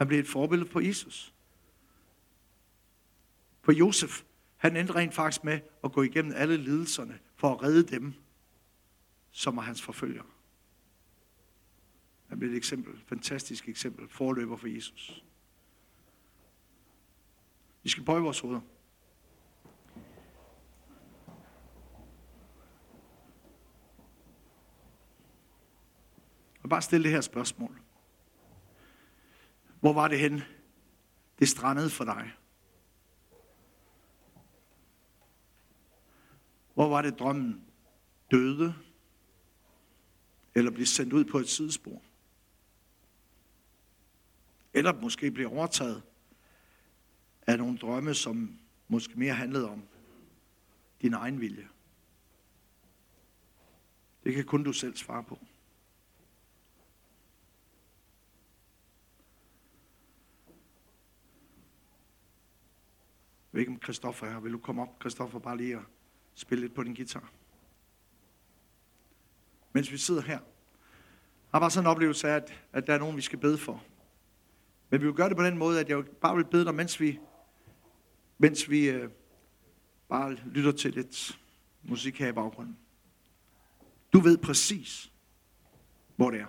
Han 0.00 0.08
blev 0.08 0.18
et 0.18 0.28
forbillede 0.28 0.70
på 0.70 0.80
Jesus. 0.80 1.34
For 3.62 3.72
Josef, 3.72 4.22
han 4.56 4.76
endte 4.76 4.94
rent 4.94 5.14
faktisk 5.14 5.44
med 5.44 5.60
at 5.84 5.92
gå 5.92 6.02
igennem 6.02 6.32
alle 6.36 6.56
lidelserne 6.56 7.18
for 7.36 7.54
at 7.54 7.62
redde 7.62 7.82
dem, 7.82 8.14
som 9.30 9.56
var 9.56 9.62
hans 9.62 9.82
forfølgere. 9.82 10.26
Han 12.28 12.38
blev 12.38 12.50
et 12.50 12.56
eksempel, 12.56 13.00
fantastisk 13.06 13.68
eksempel, 13.68 14.08
forløber 14.08 14.56
for 14.56 14.68
Jesus. 14.68 15.24
Vi 17.82 17.88
skal 17.88 18.04
bøje 18.04 18.22
vores 18.22 18.40
hoveder. 18.40 18.60
Og 26.62 26.68
bare 26.68 26.82
stille 26.82 27.04
det 27.04 27.12
her 27.12 27.20
spørgsmål. 27.20 27.89
Hvor 29.80 29.92
var 29.92 30.08
det 30.08 30.18
hen? 30.18 30.40
Det 31.38 31.48
strandede 31.48 31.90
for 31.90 32.04
dig. 32.04 32.32
Hvor 36.74 36.88
var 36.88 37.02
det 37.02 37.18
drømmen 37.18 37.64
døde? 38.30 38.74
Eller 40.54 40.70
blev 40.70 40.86
sendt 40.86 41.12
ud 41.12 41.24
på 41.24 41.38
et 41.38 41.48
sidespor? 41.48 42.02
Eller 44.74 45.00
måske 45.00 45.30
blev 45.30 45.48
overtaget 45.52 46.02
af 47.46 47.58
nogle 47.58 47.78
drømme, 47.78 48.14
som 48.14 48.58
måske 48.88 49.18
mere 49.18 49.34
handlede 49.34 49.68
om 49.68 49.82
din 51.02 51.14
egen 51.14 51.40
vilje. 51.40 51.68
Det 54.24 54.34
kan 54.34 54.44
kun 54.44 54.62
du 54.62 54.72
selv 54.72 54.96
svare 54.96 55.24
på. 55.24 55.38
Jeg 63.52 63.58
ved 63.58 63.60
ikke, 63.60 63.72
om 63.72 63.82
Christoffer 63.82 64.26
er 64.26 64.32
her. 64.32 64.40
Vil 64.40 64.52
du 64.52 64.58
komme 64.58 64.82
op, 64.82 64.96
Christoffer, 65.00 65.38
bare 65.38 65.56
lige 65.56 65.78
og 65.78 65.84
spille 66.34 66.62
lidt 66.62 66.74
på 66.74 66.82
din 66.82 66.94
guitar? 66.94 67.32
Mens 69.72 69.92
vi 69.92 69.98
sidder 69.98 70.22
her. 70.22 70.38
Jeg 70.38 71.58
har 71.58 71.60
bare 71.60 71.70
sådan 71.70 71.86
en 71.86 71.90
oplevelse 71.90 72.28
af, 72.28 72.36
at, 72.36 72.62
at 72.72 72.86
der 72.86 72.94
er 72.94 72.98
nogen, 72.98 73.16
vi 73.16 73.22
skal 73.22 73.38
bede 73.38 73.58
for. 73.58 73.84
Men 74.90 75.00
vi 75.00 75.06
vil 75.06 75.14
gøre 75.14 75.28
det 75.28 75.36
på 75.36 75.44
den 75.44 75.58
måde, 75.58 75.80
at 75.80 75.88
jeg 75.88 76.04
bare 76.06 76.36
vil 76.36 76.44
bede 76.44 76.64
dig, 76.64 76.74
mens 76.74 77.00
vi, 77.00 77.18
mens 78.38 78.70
vi 78.70 78.88
øh, 78.88 79.10
bare 80.08 80.34
lytter 80.34 80.72
til 80.72 80.92
lidt 80.92 81.40
musik 81.82 82.18
her 82.18 82.28
i 82.28 82.32
baggrunden. 82.32 82.78
Du 84.12 84.20
ved 84.20 84.38
præcis, 84.38 85.12
hvor 86.16 86.30
det 86.30 86.40
er. 86.40 86.46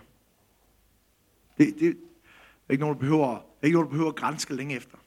Det, 1.57 1.75
det 1.79 1.89
er 2.67 2.71
ikke 2.71 2.81
nogen, 2.81 2.95
du 2.95 2.99
behøver, 2.99 3.45
ikke 3.63 3.73
nogen, 3.73 3.87
du 3.87 3.91
behøver 3.91 4.09
at 4.09 4.15
grænske 4.15 4.55
længe 4.55 4.75
efter. 4.75 4.97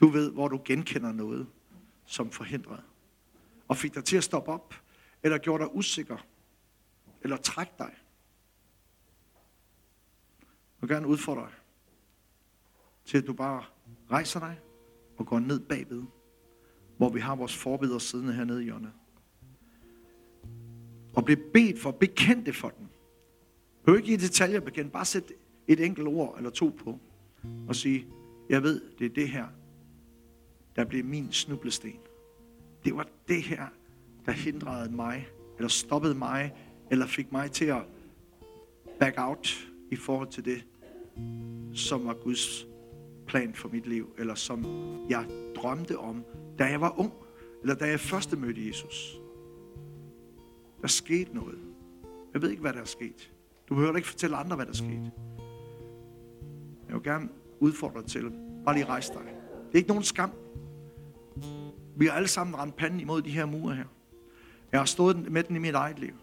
Du 0.00 0.08
ved, 0.08 0.30
hvor 0.32 0.48
du 0.48 0.60
genkender 0.64 1.12
noget, 1.12 1.46
som 2.06 2.30
forhindrede. 2.30 2.82
Og 3.68 3.76
fik 3.76 3.94
dig 3.94 4.04
til 4.04 4.16
at 4.16 4.24
stoppe 4.24 4.52
op, 4.52 4.74
eller 5.22 5.38
gjorde 5.38 5.64
dig 5.64 5.76
usikker, 5.76 6.26
eller 7.22 7.36
træk 7.36 7.78
dig. 7.78 7.94
Jeg 10.80 10.88
vil 10.88 10.90
gerne 10.90 11.06
udfordre 11.06 11.42
dig 11.42 11.54
til, 13.04 13.18
at 13.18 13.26
du 13.26 13.32
bare 13.32 13.64
rejser 14.10 14.40
dig 14.40 14.60
og 15.16 15.26
går 15.26 15.38
ned 15.38 15.60
bagved, 15.60 16.02
hvor 16.96 17.08
vi 17.08 17.20
har 17.20 17.36
vores 17.36 17.56
forbedre 17.56 18.00
siddende 18.00 18.32
hernede 18.32 18.60
i 18.60 18.64
hjørnet. 18.64 18.92
Og 21.14 21.24
bliver 21.24 21.40
bedt 21.52 21.80
for, 21.80 21.90
bekendte 21.90 22.52
for 22.52 22.68
dem. 22.68 22.86
Du 23.86 23.94
ikke 23.94 24.12
i 24.12 24.16
detaljer 24.16 24.60
bekendt, 24.60 24.92
bare 24.92 25.04
sæt 25.04 25.32
et 25.66 25.84
enkelt 25.84 26.08
ord 26.08 26.34
eller 26.36 26.50
to 26.50 26.76
på, 26.84 26.98
og 27.68 27.76
sige, 27.76 28.06
jeg 28.48 28.62
ved, 28.62 28.82
det 28.98 29.04
er 29.04 29.14
det 29.14 29.28
her, 29.28 29.48
der 30.78 30.84
blev 30.84 31.04
min 31.04 31.32
snublesten. 31.32 31.98
Det 32.84 32.96
var 32.96 33.08
det 33.28 33.42
her, 33.42 33.66
der 34.26 34.32
hindrede 34.32 34.92
mig, 34.92 35.28
eller 35.56 35.68
stoppede 35.68 36.14
mig, 36.14 36.54
eller 36.90 37.06
fik 37.06 37.32
mig 37.32 37.50
til 37.50 37.64
at 37.64 37.82
back 39.00 39.14
out 39.18 39.68
i 39.90 39.96
forhold 39.96 40.28
til 40.28 40.44
det, 40.44 40.64
som 41.74 42.06
var 42.06 42.14
Guds 42.14 42.66
plan 43.26 43.54
for 43.54 43.68
mit 43.68 43.86
liv, 43.86 44.10
eller 44.18 44.34
som 44.34 44.64
jeg 45.10 45.26
drømte 45.56 45.98
om, 45.98 46.24
da 46.58 46.64
jeg 46.64 46.80
var 46.80 46.98
ung, 46.98 47.12
eller 47.62 47.74
da 47.74 47.84
jeg 47.84 48.00
første 48.00 48.36
mødte 48.36 48.68
Jesus. 48.68 49.20
Der 50.82 50.88
skete 50.88 51.34
noget. 51.34 51.58
Jeg 52.32 52.42
ved 52.42 52.50
ikke, 52.50 52.62
hvad 52.62 52.72
der 52.72 52.80
er 52.80 52.84
sket. 52.84 53.32
Du 53.68 53.74
behøver 53.74 53.96
ikke 53.96 54.08
fortælle 54.08 54.36
andre, 54.36 54.56
hvad 54.56 54.66
der 54.66 54.72
er 54.72 54.76
sket. 54.76 55.10
Jeg 56.88 56.94
vil 56.94 57.02
gerne 57.02 57.28
udfordre 57.60 58.00
dig 58.00 58.10
til. 58.10 58.32
Bare 58.64 58.74
lige 58.74 58.86
rejse 58.86 59.12
dig. 59.12 59.22
Det 59.66 59.72
er 59.72 59.76
ikke 59.76 59.88
nogen 59.88 60.04
skam. 60.04 60.30
Vi 61.96 62.06
har 62.06 62.12
alle 62.12 62.28
sammen 62.28 62.56
ramt 62.56 62.76
panden 62.76 63.00
imod 63.00 63.22
de 63.22 63.30
her 63.30 63.46
mure 63.46 63.74
her. 63.74 63.84
Jeg 64.72 64.80
har 64.80 64.84
stået 64.84 65.32
med 65.32 65.42
den 65.42 65.56
i 65.56 65.58
mit 65.58 65.74
eget 65.74 65.98
liv. 65.98 66.14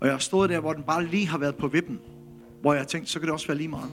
Og 0.00 0.06
jeg 0.06 0.14
har 0.14 0.18
stået 0.18 0.50
der, 0.50 0.60
hvor 0.60 0.72
den 0.72 0.82
bare 0.82 1.06
lige 1.06 1.26
har 1.26 1.38
været 1.38 1.56
på 1.56 1.68
vippen. 1.68 2.00
Hvor 2.60 2.72
jeg 2.72 2.80
har 2.80 2.86
tænkt, 2.86 3.08
så 3.08 3.18
kan 3.18 3.26
det 3.26 3.32
også 3.32 3.46
være 3.46 3.56
lige 3.56 3.68
meget. 3.68 3.92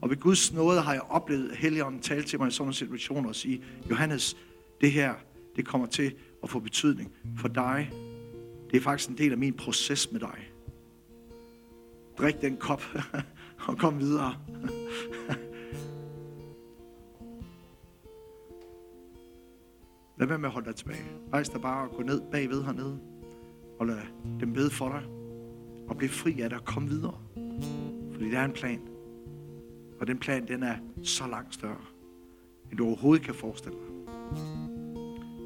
Og 0.00 0.10
ved 0.10 0.16
Guds 0.16 0.52
nåde 0.52 0.80
har 0.80 0.92
jeg 0.92 1.02
oplevet 1.02 1.56
Helligånden 1.56 2.00
tale 2.00 2.22
til 2.22 2.38
mig 2.38 2.48
i 2.48 2.50
sådan 2.50 2.68
en 2.68 2.74
situation 2.74 3.26
og 3.26 3.34
sige, 3.34 3.62
Johannes, 3.90 4.36
det 4.80 4.92
her, 4.92 5.14
det 5.56 5.66
kommer 5.66 5.86
til 5.86 6.14
at 6.42 6.50
få 6.50 6.58
betydning 6.58 7.12
for 7.38 7.48
dig. 7.48 7.90
Det 8.70 8.76
er 8.76 8.80
faktisk 8.80 9.10
en 9.10 9.18
del 9.18 9.32
af 9.32 9.38
min 9.38 9.54
proces 9.54 10.12
med 10.12 10.20
dig. 10.20 10.50
Drik 12.18 12.40
den 12.40 12.56
kop 12.56 12.82
og 13.68 13.78
kom 13.78 13.98
videre. 13.98 14.34
Lad 20.18 20.26
være 20.26 20.38
med 20.38 20.48
at 20.48 20.52
holde 20.52 20.66
dig 20.66 20.76
tilbage. 20.76 21.04
Rejs 21.32 21.48
dig 21.48 21.60
bare 21.60 21.88
og 21.88 21.96
gå 21.96 22.02
ned 22.02 22.20
bagved 22.30 22.64
hernede. 22.64 22.98
Og 23.78 23.86
lad 23.86 23.96
dem 24.40 24.52
bede 24.52 24.70
for 24.70 24.88
dig. 24.88 25.02
Og 25.88 25.96
bliv 25.96 26.08
fri 26.08 26.40
af 26.40 26.50
dig. 26.50 26.58
kom 26.64 26.90
videre. 26.90 27.18
Fordi 28.12 28.30
der 28.30 28.38
er 28.38 28.44
en 28.44 28.52
plan. 28.52 28.80
Og 30.00 30.06
den 30.06 30.18
plan, 30.18 30.48
den 30.48 30.62
er 30.62 30.76
så 31.02 31.26
langt 31.26 31.54
større, 31.54 31.84
end 32.70 32.78
du 32.78 32.86
overhovedet 32.86 33.24
kan 33.24 33.34
forestille 33.34 33.78
dig. 33.78 34.14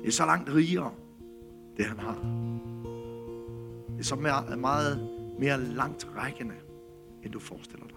Det 0.02 0.08
er 0.08 0.12
så 0.12 0.26
langt 0.26 0.54
rigere, 0.54 0.92
det 1.76 1.84
han 1.84 1.98
har. 1.98 2.14
Det 3.88 3.98
er 3.98 4.04
så 4.04 4.16
meget, 4.16 4.58
meget 4.58 5.08
mere 5.38 5.64
langt 5.64 6.08
rækkende, 6.16 6.54
end 7.22 7.32
du 7.32 7.38
forestiller 7.38 7.86
dig. 7.86 7.91